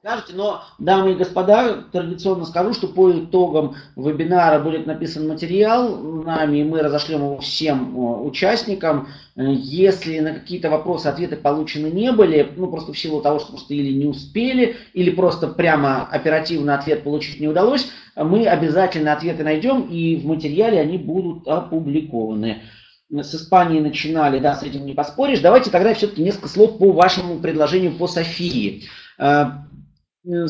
скажете, 0.00 0.32
но, 0.34 0.62
дамы 0.78 1.12
и 1.12 1.14
господа, 1.16 1.84
традиционно 1.90 2.44
скажу, 2.44 2.72
что 2.72 2.86
по 2.86 3.10
итогам 3.10 3.74
вебинара 3.96 4.60
будет 4.60 4.86
написан 4.86 5.26
материал 5.26 5.96
нами, 5.96 6.58
и 6.58 6.64
мы 6.64 6.82
разошлем 6.82 7.20
его 7.20 7.38
всем 7.38 7.96
э, 7.96 8.22
участникам. 8.22 9.08
Э, 9.34 9.42
если 9.52 10.20
на 10.20 10.34
какие-то 10.34 10.70
вопросы 10.70 11.08
ответы 11.08 11.36
получены 11.36 11.88
не 11.88 12.12
были, 12.12 12.48
ну 12.56 12.70
просто 12.70 12.92
в 12.92 12.98
силу 12.98 13.20
того, 13.20 13.40
что 13.40 13.52
просто 13.52 13.74
или 13.74 13.92
не 13.92 14.06
успели, 14.06 14.76
или 14.94 15.10
просто 15.10 15.48
прямо 15.48 16.06
оперативно 16.06 16.76
ответ 16.76 17.02
получить 17.02 17.40
не 17.40 17.48
удалось, 17.48 17.90
мы 18.14 18.46
обязательно 18.46 19.12
ответы 19.12 19.42
найдем, 19.42 19.82
и 19.82 20.14
в 20.16 20.26
материале 20.26 20.80
они 20.80 20.96
будут 20.96 21.46
опубликованы 21.48 22.62
с 23.10 23.34
Испанией 23.34 23.80
начинали, 23.80 24.38
да, 24.38 24.54
с 24.54 24.62
этим 24.62 24.84
не 24.84 24.92
поспоришь. 24.92 25.40
Давайте 25.40 25.70
тогда 25.70 25.94
все-таки 25.94 26.22
несколько 26.22 26.48
слов 26.48 26.78
по 26.78 26.92
вашему 26.92 27.38
предложению 27.38 27.92
по 27.92 28.06
Софии. 28.06 28.84
Э, 30.24 30.46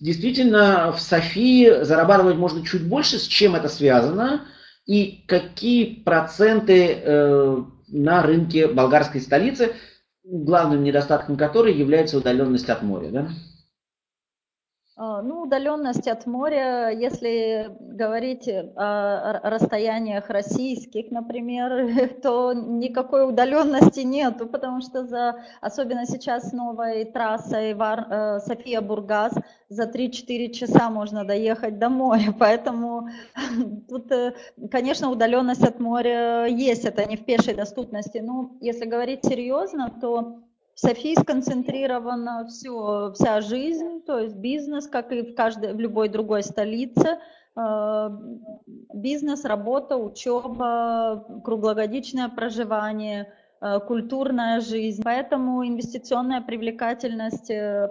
действительно 0.00 0.92
в 0.92 1.00
Софии 1.00 1.84
зарабатывать 1.84 2.36
можно 2.36 2.64
чуть 2.64 2.86
больше, 2.86 3.18
с 3.18 3.26
чем 3.26 3.54
это 3.54 3.68
связано 3.68 4.46
и 4.86 5.24
какие 5.28 6.02
проценты 6.02 6.94
э, 6.94 7.56
на 7.88 8.22
рынке 8.22 8.68
болгарской 8.68 9.20
столицы, 9.20 9.74
главным 10.24 10.82
недостатком 10.82 11.36
которой 11.36 11.74
является 11.74 12.18
удаленность 12.18 12.70
от 12.70 12.82
моря. 12.82 13.10
Да? 13.10 13.28
А, 15.04 15.20
ну, 15.20 15.42
удаленность 15.42 16.06
от 16.06 16.26
моря, 16.26 16.90
если 16.90 17.76
говорить 17.80 18.48
о 18.48 19.40
расстояниях 19.50 20.30
российских, 20.30 21.10
например, 21.10 21.88
то 22.22 22.52
никакой 22.52 23.28
удаленности 23.28 24.00
нету, 24.00 24.46
потому 24.46 24.80
что 24.80 25.04
за, 25.04 25.42
особенно 25.60 26.06
сейчас 26.06 26.50
с 26.50 26.52
новой 26.52 27.04
трассой 27.04 27.72
э, 27.72 28.38
София-Бургас 28.46 29.32
за 29.68 29.90
3-4 29.90 30.50
часа 30.52 30.88
можно 30.88 31.24
доехать 31.24 31.80
до 31.80 31.88
моря, 31.88 32.32
поэтому 32.38 33.08
тут, 33.88 34.12
э, 34.12 34.34
конечно, 34.70 35.10
удаленность 35.10 35.64
от 35.64 35.80
моря 35.80 36.46
есть, 36.46 36.84
это 36.84 37.04
не 37.06 37.16
в 37.16 37.24
пешей 37.24 37.54
доступности, 37.54 38.18
но 38.18 38.52
если 38.60 38.84
говорить 38.84 39.24
серьезно, 39.24 39.92
то 40.00 40.44
Софии 40.82 41.14
сконцентрирована 41.14 42.44
все, 42.48 43.12
вся 43.14 43.40
жизнь, 43.40 44.02
то 44.04 44.18
есть 44.18 44.34
бизнес, 44.34 44.88
как 44.88 45.12
и 45.12 45.22
в, 45.22 45.34
каждой, 45.36 45.74
в 45.74 45.78
любой 45.78 46.08
другой 46.08 46.42
столице. 46.42 47.18
Э, 47.56 48.08
бизнес, 48.92 49.44
работа, 49.44 49.96
учеба, 49.96 51.24
круглогодичное 51.44 52.28
проживание, 52.28 53.32
э, 53.60 53.78
культурная 53.78 54.60
жизнь. 54.60 55.02
Поэтому 55.04 55.64
инвестиционная 55.64 56.40
привлекательность 56.40 57.50
э, 57.50 57.88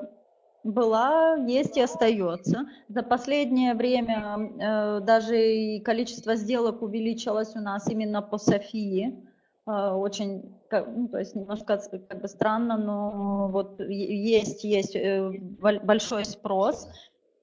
была, 0.66 1.36
есть 1.48 1.78
и 1.78 1.82
остается. 1.82 2.66
За 2.90 3.04
последнее 3.04 3.74
время 3.74 5.00
даже 5.02 5.38
и 5.40 5.80
количество 5.80 6.36
сделок 6.36 6.82
увеличилось 6.82 7.56
у 7.56 7.60
нас 7.60 7.90
именно 7.90 8.22
по 8.22 8.38
Софии. 8.38 9.26
Очень 9.66 10.61
ну, 10.72 11.08
то 11.08 11.18
есть 11.18 11.36
немножко 11.36 11.78
как 11.78 12.22
бы 12.22 12.28
странно, 12.28 12.78
но 12.78 13.50
вот 13.50 13.80
есть, 13.80 14.64
есть 14.64 14.96
э, 14.96 15.32
большой 15.60 16.26
спрос. 16.26 16.88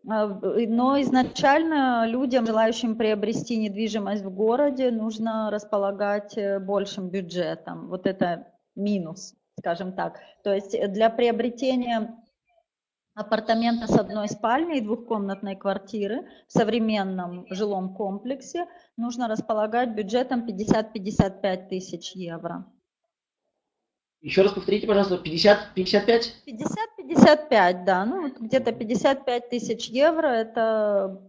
А, 0.08 0.26
но 0.26 1.00
изначально 1.00 2.06
людям, 2.06 2.46
желающим 2.46 2.96
приобрести 2.96 3.56
недвижимость 3.58 4.24
в 4.24 4.30
городе, 4.30 4.90
нужно 4.90 5.50
располагать 5.50 6.36
э, 6.38 6.58
большим 6.58 7.10
бюджетом. 7.10 7.88
Вот 7.88 8.06
это 8.06 8.46
минус, 8.74 9.34
скажем 9.58 9.92
так. 9.92 10.18
То 10.42 10.54
есть 10.54 10.76
для 10.92 11.10
приобретения 11.10 12.16
апартамента 13.14 13.88
с 13.88 13.98
одной 13.98 14.28
спальней 14.28 14.78
и 14.78 14.80
двухкомнатной 14.80 15.56
квартиры 15.56 16.28
в 16.46 16.52
современном 16.52 17.46
жилом 17.50 17.94
комплексе 17.94 18.66
нужно 18.96 19.26
располагать 19.26 19.90
бюджетом 19.90 20.46
50-55 20.46 21.68
тысяч 21.68 22.12
евро. 22.14 22.64
Еще 24.20 24.42
раз 24.42 24.52
повторите, 24.52 24.86
пожалуйста, 24.86 25.18
50, 25.18 25.74
55? 25.74 26.34
50-55, 26.46 27.84
да, 27.84 28.04
ну 28.04 28.32
где-то 28.40 28.72
55 28.72 29.48
тысяч 29.48 29.88
евро, 29.90 30.26
это 30.26 31.20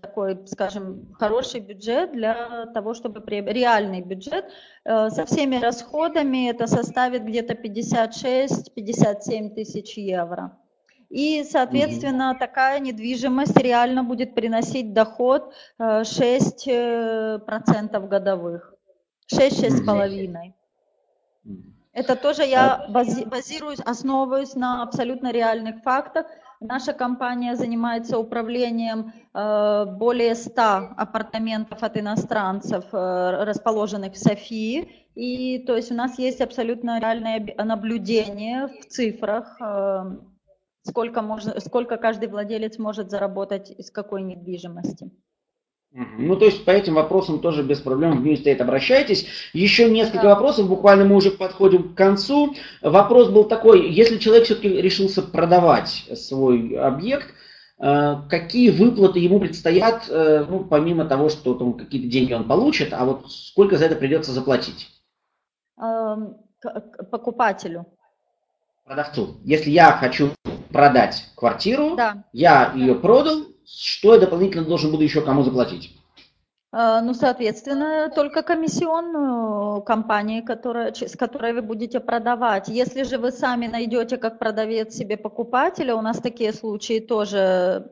такой, 0.00 0.38
скажем, 0.46 1.12
хороший 1.18 1.58
бюджет 1.58 2.12
для 2.12 2.66
того, 2.72 2.94
чтобы 2.94 3.20
реальный 3.26 4.00
бюджет 4.00 4.44
э, 4.84 5.10
со 5.10 5.26
всеми 5.26 5.56
расходами 5.56 6.48
это 6.48 6.68
составит 6.68 7.24
где-то 7.24 7.54
56-57 7.54 9.54
тысяч 9.54 9.98
евро. 9.98 10.56
И, 11.08 11.42
соответственно, 11.42 12.30
угу. 12.30 12.38
такая 12.38 12.78
недвижимость 12.78 13.56
реально 13.56 14.04
будет 14.04 14.36
приносить 14.36 14.92
доход 14.92 15.52
6% 15.80 16.66
э, 16.66 17.40
э, 17.92 18.00
годовых. 18.06 18.72
6-6,5%. 19.32 20.52
Угу. 21.44 21.79
Это 21.92 22.14
тоже 22.14 22.44
я 22.44 22.86
базируюсь, 22.88 23.80
основываюсь 23.80 24.54
на 24.54 24.82
абсолютно 24.82 25.32
реальных 25.32 25.82
фактах. 25.82 26.26
Наша 26.60 26.92
компания 26.92 27.56
занимается 27.56 28.18
управлением 28.18 29.12
э, 29.34 29.86
более 29.86 30.34
100 30.36 30.62
апартаментов 30.96 31.82
от 31.82 31.96
иностранцев, 31.96 32.84
э, 32.92 33.44
расположенных 33.44 34.12
в 34.12 34.18
Софии. 34.18 35.08
И 35.16 35.64
то 35.66 35.74
есть 35.74 35.90
у 35.90 35.94
нас 35.94 36.18
есть 36.18 36.40
абсолютно 36.40 37.00
реальное 37.00 37.54
наблюдение 37.64 38.68
в 38.68 38.86
цифрах, 38.86 39.56
э, 39.60 40.16
сколько, 40.82 41.22
можно, 41.22 41.58
сколько 41.60 41.96
каждый 41.96 42.28
владелец 42.28 42.78
может 42.78 43.10
заработать 43.10 43.70
из 43.70 43.90
какой 43.90 44.22
недвижимости. 44.22 45.10
Ну, 45.92 46.36
то 46.36 46.44
есть 46.44 46.64
по 46.64 46.70
этим 46.70 46.94
вопросам 46.94 47.40
тоже 47.40 47.64
без 47.64 47.80
проблем 47.80 48.22
в 48.22 48.26
State 48.26 48.58
обращайтесь. 48.58 49.26
Еще 49.52 49.90
несколько 49.90 50.22
да. 50.22 50.34
вопросов, 50.34 50.68
буквально 50.68 51.04
мы 51.04 51.16
уже 51.16 51.32
подходим 51.32 51.92
к 51.92 51.96
концу. 51.96 52.54
Вопрос 52.80 53.28
был 53.28 53.44
такой, 53.44 53.90
если 53.90 54.18
человек 54.18 54.44
все-таки 54.44 54.68
решился 54.68 55.20
продавать 55.20 56.06
свой 56.14 56.78
объект, 56.78 57.34
э, 57.80 58.16
какие 58.28 58.70
выплаты 58.70 59.18
ему 59.18 59.40
предстоят, 59.40 60.08
э, 60.08 60.46
ну, 60.48 60.64
помимо 60.64 61.06
того, 61.06 61.28
что 61.28 61.54
там 61.54 61.72
какие-то 61.72 62.08
деньги 62.08 62.34
он 62.34 62.46
получит, 62.46 62.92
а 62.92 63.04
вот 63.04 63.28
сколько 63.28 63.76
за 63.76 63.86
это 63.86 63.96
придется 63.96 64.30
заплатить? 64.30 64.88
Эм, 65.80 66.36
покупателю. 67.10 67.86
Продавцу. 68.84 69.38
Если 69.42 69.70
я 69.70 69.92
хочу 69.92 70.30
продать 70.70 71.24
квартиру, 71.34 71.96
да. 71.96 72.24
я 72.32 72.72
ее 72.74 72.94
продал, 72.94 73.49
что 73.78 74.14
я 74.14 74.20
дополнительно 74.20 74.64
должен 74.64 74.90
буду 74.90 75.04
еще 75.04 75.20
кому 75.20 75.42
заплатить? 75.42 75.96
А, 76.72 77.00
ну, 77.00 77.14
соответственно, 77.14 78.12
только 78.14 78.42
комиссионную 78.42 79.82
компании, 79.82 80.40
которая, 80.40 80.92
с 80.92 81.16
которой 81.16 81.52
вы 81.52 81.62
будете 81.62 81.98
продавать. 81.98 82.68
Если 82.68 83.02
же 83.02 83.18
вы 83.18 83.32
сами 83.32 83.66
найдете 83.66 84.18
как 84.18 84.38
продавец 84.38 84.94
себе 84.94 85.16
покупателя, 85.16 85.96
у 85.96 86.00
нас 86.00 86.18
такие 86.18 86.52
случаи 86.52 87.00
тоже 87.00 87.90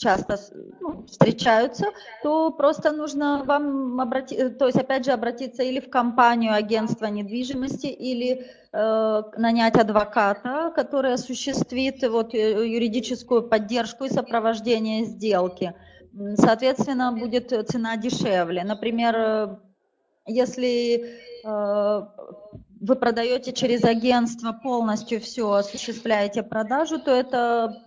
часто 0.00 0.38
ну, 0.80 1.04
встречаются, 1.06 1.86
то 2.22 2.50
просто 2.50 2.90
нужно 2.90 3.44
вам 3.44 4.00
обратиться, 4.00 4.50
то 4.50 4.66
есть 4.66 4.78
опять 4.78 5.04
же 5.04 5.12
обратиться 5.12 5.62
или 5.62 5.78
в 5.78 5.90
компанию 5.90 6.54
агентства 6.54 7.06
недвижимости, 7.06 7.86
или 7.86 8.46
э, 8.72 9.22
нанять 9.36 9.76
адвоката, 9.76 10.72
который 10.74 11.12
осуществит 11.12 12.02
вот, 12.08 12.34
э, 12.34 12.66
юридическую 12.66 13.42
поддержку 13.42 14.04
и 14.04 14.10
сопровождение 14.10 15.04
сделки. 15.04 15.74
Соответственно, 16.36 17.12
будет 17.12 17.52
цена 17.68 17.96
дешевле. 17.96 18.64
Например, 18.64 19.14
э, 19.16 19.56
если 20.26 21.20
э, 21.44 22.06
вы 22.80 22.96
продаете 22.96 23.52
через 23.52 23.84
агентство, 23.84 24.52
полностью 24.52 25.20
все 25.20 25.52
осуществляете 25.52 26.42
продажу, 26.42 26.98
то 26.98 27.10
это 27.10 27.84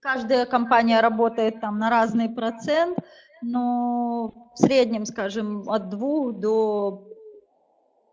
каждая 0.00 0.46
компания 0.46 1.00
работает 1.00 1.60
там 1.60 1.78
на 1.78 1.90
разный 1.90 2.28
процент, 2.28 2.98
но 3.42 4.52
в 4.54 4.58
среднем, 4.58 5.04
скажем, 5.06 5.68
от 5.68 5.88
двух 5.88 6.34
до 6.34 7.08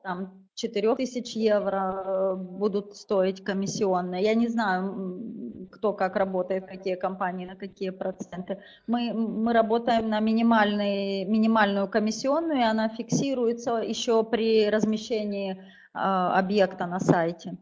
там, 0.04 0.46
4 0.56 0.96
тысяч 0.96 1.36
евро 1.36 2.04
э, 2.06 2.36
будут 2.36 2.96
стоить 2.96 3.44
комиссионные. 3.44 4.24
Я 4.24 4.36
не 4.36 4.48
знаю, 4.48 5.68
кто 5.72 5.94
как 5.94 6.16
работает, 6.16 6.66
какие 6.66 6.96
компании, 6.96 7.46
на 7.46 7.56
какие 7.56 7.90
проценты. 7.90 8.60
Мы, 8.88 9.14
мы 9.14 9.52
работаем 9.54 10.10
на 10.10 10.20
минимальный, 10.20 11.26
минимальную 11.26 11.88
комиссионную, 11.88 12.60
и 12.60 12.64
она 12.64 12.88
фиксируется 12.90 13.78
еще 13.78 14.24
при 14.24 14.70
размещении 14.70 15.54
э, 15.54 15.58
объекта 15.98 16.86
на 16.86 17.00
сайте. 17.00 17.58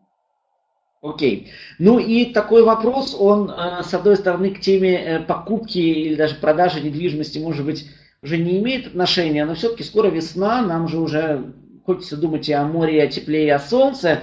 Окей. 1.04 1.52
Ну 1.80 2.00
и 2.00 2.32
такой 2.32 2.64
вопрос, 2.64 3.14
он, 3.20 3.52
э, 3.52 3.84
с 3.84 3.94
одной 3.94 4.16
стороны, 4.16 4.52
к 4.52 4.62
теме 4.62 4.96
э, 4.96 5.20
покупки 5.20 5.78
или 5.78 6.16
даже 6.16 6.36
продажи 6.36 6.80
недвижимости, 6.80 7.40
может 7.40 7.66
быть, 7.66 7.90
уже 8.22 8.38
не 8.38 8.60
имеет 8.60 8.88
отношения, 8.88 9.44
но 9.44 9.54
все-таки 9.54 9.84
скоро 9.84 10.08
весна, 10.08 10.62
нам 10.62 10.88
же 10.88 11.02
уже 11.02 11.54
хочется 11.86 12.16
думать 12.16 12.48
и 12.48 12.54
о 12.54 12.64
море, 12.64 12.96
и 12.96 13.02
о 13.02 13.08
тепле, 13.08 13.48
и 13.48 13.50
о 13.50 13.60
солнце. 13.60 14.22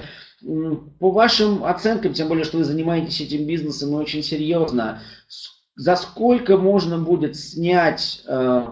По 0.98 1.10
вашим 1.10 1.64
оценкам, 1.64 2.14
тем 2.14 2.28
более, 2.28 2.44
что 2.46 2.56
вы 2.56 2.64
занимаетесь 2.64 3.20
этим 3.20 3.46
бизнесом 3.46 3.92
очень 3.92 4.22
серьезно, 4.22 5.02
за 5.76 5.96
сколько 5.96 6.56
можно 6.56 6.96
будет 6.96 7.36
снять 7.36 8.22
э, 8.26 8.66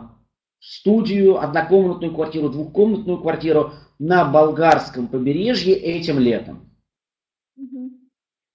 студию, 0.61 1.43
однокомнатную 1.45 2.15
квартиру, 2.15 2.49
двухкомнатную 2.49 3.19
квартиру 3.19 3.75
на 3.99 4.25
болгарском 4.25 5.09
побережье 5.09 5.75
этим 5.75 6.19
летом? 6.19 6.68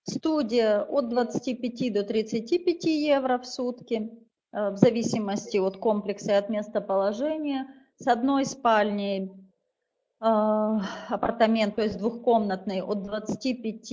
Студия 0.06 0.82
от 0.82 1.10
25 1.10 1.94
до 1.94 2.04
35 2.04 2.86
евро 2.86 3.38
в 3.38 3.46
сутки, 3.46 4.12
э, 4.52 4.72
в 4.72 4.78
зависимости 4.78 5.58
от 5.58 5.78
комплекса 5.78 6.34
и 6.34 6.36
от 6.36 6.50
местоположения. 6.50 7.68
С 7.96 8.08
одной 8.08 8.46
спальней 8.46 9.32
э, 10.20 10.26
апартамент, 11.08 11.76
то 11.76 11.84
есть 11.84 11.98
двухкомнатный, 11.98 12.82
от 12.82 13.04
25, 13.04 13.92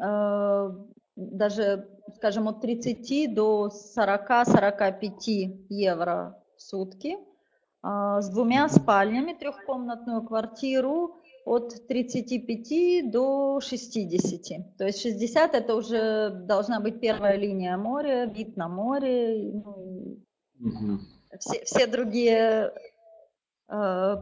э, 0.00 0.70
даже, 1.14 1.88
скажем, 2.16 2.48
от 2.48 2.60
30 2.60 3.32
до 3.32 3.70
40-45 3.96 5.66
евро 5.68 6.42
в 6.56 6.62
сутки. 6.62 7.18
С 7.82 8.30
двумя 8.30 8.68
спальнями, 8.70 9.34
трехкомнатную 9.34 10.22
квартиру 10.22 11.20
от 11.44 11.86
35 11.88 13.10
до 13.10 13.60
60. 13.60 14.76
То 14.78 14.86
есть 14.86 15.02
60 15.02 15.54
это 15.54 15.74
уже 15.74 16.30
должна 16.30 16.80
быть 16.80 17.00
первая 17.00 17.36
линия 17.36 17.76
моря, 17.76 18.24
вид 18.26 18.56
на 18.56 18.68
море, 18.68 19.52
ну, 19.52 20.18
угу. 20.60 21.00
все, 21.38 21.64
все 21.64 21.86
другие 21.86 22.72
э, 23.68 24.16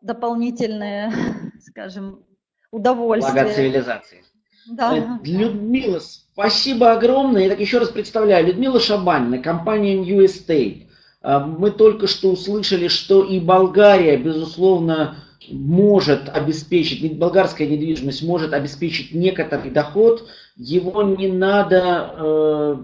дополнительные, 0.00 1.12
скажем, 1.60 2.24
удовольствия. 2.72 3.32
Блага 3.32 3.54
цивилизации. 3.54 4.24
Да. 4.68 4.96
Э, 4.96 5.24
Людмила, 5.24 6.00
спасибо 6.00 6.92
огромное. 6.92 7.44
Я 7.44 7.50
так 7.50 7.60
еще 7.60 7.78
раз 7.78 7.90
представляю. 7.90 8.46
Людмила 8.46 8.80
Шабанина, 8.80 9.38
компания 9.38 9.96
New 9.96 10.24
Estate. 10.24 10.88
Э, 11.22 11.38
мы 11.38 11.70
только 11.70 12.08
что 12.08 12.32
услышали, 12.32 12.88
что 12.88 13.22
и 13.22 13.38
Болгария, 13.38 14.16
безусловно, 14.16 15.18
может 15.50 16.28
обеспечить, 16.28 17.18
болгарская 17.18 17.66
недвижимость 17.66 18.22
может 18.22 18.52
обеспечить 18.52 19.14
некоторый 19.14 19.70
доход, 19.70 20.28
его 20.56 21.02
не 21.02 21.28
надо, 21.28 22.14
э, 22.16 22.76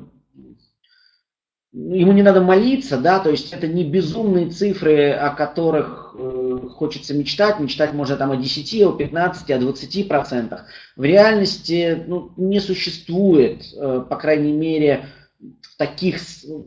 ему 1.73 2.13
не 2.13 2.23
надо 2.23 2.41
молиться, 2.41 2.99
да, 2.99 3.19
то 3.19 3.31
есть 3.31 3.53
это 3.53 3.67
не 3.67 3.85
безумные 3.85 4.51
цифры, 4.51 5.11
о 5.11 5.31
которых 5.31 6.15
э, 6.19 6.59
хочется 6.75 7.15
мечтать, 7.15 7.61
мечтать 7.61 7.93
можно 7.93 8.17
там 8.17 8.31
о 8.31 8.37
10, 8.37 8.83
о 8.83 8.93
15, 8.93 9.51
о 9.51 9.59
20 9.59 10.09
процентах. 10.09 10.67
В 10.97 11.05
реальности 11.05 12.05
ну, 12.07 12.33
не 12.37 12.61
существует, 12.61 13.63
э, 13.75 14.05
по 14.09 14.17
крайней 14.17 14.53
мере, 14.53 15.07
в 15.63 15.77
таких, 15.77 16.19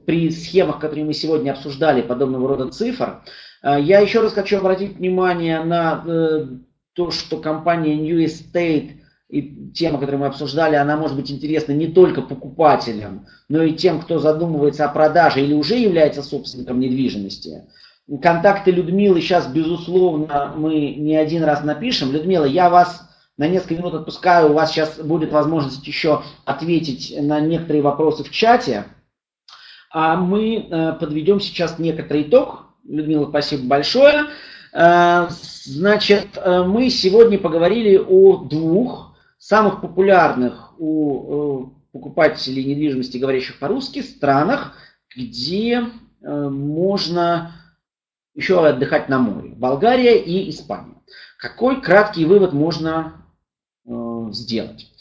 при 0.06 0.30
схемах, 0.32 0.80
которые 0.80 1.06
мы 1.06 1.14
сегодня 1.14 1.52
обсуждали, 1.52 2.02
подобного 2.02 2.50
рода 2.50 2.70
цифр. 2.70 3.04
А, 3.04 3.24
я 3.72 4.00
еще 4.00 4.22
раз 4.22 4.34
хочу 4.34 4.58
обратить 4.58 4.98
внимание 4.98 5.64
на 5.64 6.04
э, 6.06 6.48
то, 6.94 7.12
что 7.12 7.38
компания 7.38 7.96
New 7.96 8.24
Estate 8.24 8.98
и 9.28 9.72
тема, 9.74 10.00
которую 10.00 10.22
мы 10.22 10.28
обсуждали, 10.28 10.76
она 10.76 10.96
может 10.98 11.16
быть 11.18 11.32
интересна 11.32 11.74
не 11.74 11.88
только 11.88 12.22
покупателям, 12.22 13.26
но 13.50 13.64
и 13.64 13.74
тем, 13.74 14.00
кто 14.00 14.20
задумывается 14.20 14.86
о 14.86 14.90
продаже 14.90 15.42
или 15.42 15.54
уже 15.54 15.76
является 15.76 16.22
собственником 16.22 16.80
недвижимости. 16.80 17.64
Контакты 18.22 18.70
Людмилы 18.70 19.20
сейчас, 19.20 19.48
безусловно, 19.48 20.54
мы 20.56 20.92
не 20.92 21.16
один 21.16 21.44
раз 21.44 21.64
напишем. 21.64 22.12
Людмила, 22.12 22.46
я 22.46 22.70
вас 22.70 23.10
на 23.38 23.48
несколько 23.48 23.76
минут 23.76 23.96
отпускаю. 23.96 24.52
У 24.52 24.54
вас 24.54 24.72
сейчас 24.72 24.98
будет 25.00 25.32
возможность 25.32 25.86
еще 25.88 26.22
ответить 26.46 27.16
на 27.20 27.40
некоторые 27.40 27.82
вопросы 27.82 28.24
в 28.24 28.30
чате. 28.30 28.86
А 29.92 30.16
мы 30.16 30.68
э, 30.70 30.94
подведем 31.00 31.40
сейчас 31.40 31.80
некоторый 31.80 32.24
итог. 32.24 32.65
Людмила, 32.88 33.28
спасибо 33.30 33.66
большое. 33.66 34.28
Э, 34.72 35.28
значит, 35.30 36.38
э, 36.38 36.64
мы 36.64 36.90
сегодня 36.90 37.40
поговорили 37.40 37.98
о 37.98 38.44
двух 38.44 39.16
самых 39.38 39.82
популярных 39.82 40.80
у 40.80 41.74
покупателей 41.92 42.64
недвижимости, 42.64 43.18
говорящих 43.18 43.58
по-русски, 43.58 44.02
странах, 44.02 44.74
где 45.16 45.86
можно 46.22 47.54
еще 48.34 48.68
отдыхать 48.68 49.08
на 49.08 49.20
море. 49.20 49.54
Болгария 49.56 50.18
и 50.22 50.50
Испания. 50.50 50.96
Какой 51.38 51.82
краткий 51.82 52.26
вывод 52.26 52.52
можно 52.52 53.26
сделать? 54.32 54.92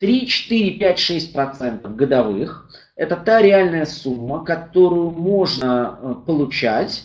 3, 0.00 0.26
4, 0.26 0.78
5, 0.78 0.98
6 0.98 1.32
процентов 1.32 1.94
годовых– 1.94 2.68
это 2.96 3.16
та 3.16 3.40
реальная 3.40 3.86
сумма, 3.86 4.44
которую 4.44 5.10
можно 5.10 5.98
э, 6.00 6.14
получать, 6.26 7.04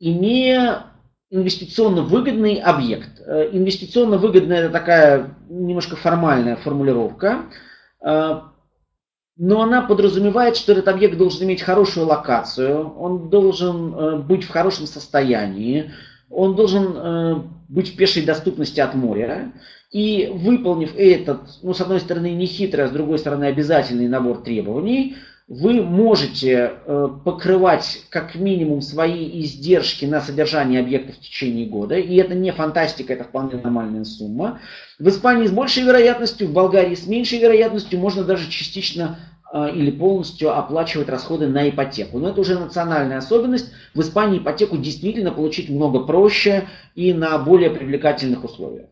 имея 0.00 0.86
инвестиционно 1.30 2.02
выгодный 2.02 2.56
объект. 2.56 3.20
Э, 3.20 3.48
инвестиционно 3.52 4.18
выгодная– 4.18 4.58
это 4.64 4.70
такая 4.70 5.36
немножко 5.48 5.96
формальная 5.96 6.56
формулировка, 6.56 7.46
э, 8.04 8.40
но 9.38 9.62
она 9.62 9.82
подразумевает, 9.82 10.56
что 10.56 10.72
этот 10.72 10.88
объект 10.88 11.18
должен 11.18 11.44
иметь 11.44 11.62
хорошую 11.62 12.06
локацию, 12.06 12.96
он 12.98 13.28
должен 13.28 14.22
быть 14.26 14.44
в 14.44 14.50
хорошем 14.50 14.86
состоянии, 14.86 15.92
он 16.30 16.54
должен 16.56 17.50
быть 17.68 17.92
в 17.92 17.96
пешей 17.96 18.24
доступности 18.24 18.80
от 18.80 18.94
моря, 18.94 19.52
и 19.92 20.30
выполнив 20.32 20.94
этот, 20.96 21.40
ну, 21.62 21.72
с 21.72 21.80
одной 21.80 22.00
стороны, 22.00 22.32
не 22.32 22.46
хитрый, 22.46 22.84
а 22.84 22.88
с 22.88 22.92
другой 22.92 23.18
стороны, 23.18 23.44
обязательный 23.44 24.08
набор 24.08 24.42
требований, 24.42 25.16
вы 25.48 25.80
можете 25.80 26.72
э, 26.84 27.08
покрывать 27.24 28.04
как 28.10 28.34
минимум 28.34 28.82
свои 28.82 29.40
издержки 29.42 30.04
на 30.04 30.20
содержание 30.20 30.80
объекта 30.80 31.12
в 31.12 31.20
течение 31.20 31.66
года, 31.66 31.96
и 31.96 32.16
это 32.16 32.34
не 32.34 32.50
фантастика, 32.52 33.12
это 33.12 33.22
вполне 33.22 33.60
нормальная 33.60 34.04
сумма. 34.04 34.58
В 34.98 35.08
Испании 35.08 35.46
с 35.46 35.52
большей 35.52 35.84
вероятностью, 35.84 36.48
в 36.48 36.52
Болгарии 36.52 36.96
с 36.96 37.06
меньшей 37.06 37.38
вероятностью 37.38 38.00
можно 38.00 38.24
даже 38.24 38.50
частично 38.50 39.20
э, 39.20 39.35
или 39.74 39.90
полностью 39.90 40.56
оплачивать 40.56 41.08
расходы 41.08 41.46
на 41.46 41.68
ипотеку. 41.68 42.18
Но 42.18 42.30
это 42.30 42.40
уже 42.40 42.58
национальная 42.58 43.18
особенность. 43.18 43.72
В 43.94 44.00
Испании 44.00 44.38
ипотеку 44.38 44.76
действительно 44.76 45.30
получить 45.32 45.70
много 45.70 46.00
проще 46.00 46.68
и 46.94 47.12
на 47.12 47.38
более 47.38 47.70
привлекательных 47.70 48.44
условиях. 48.44 48.88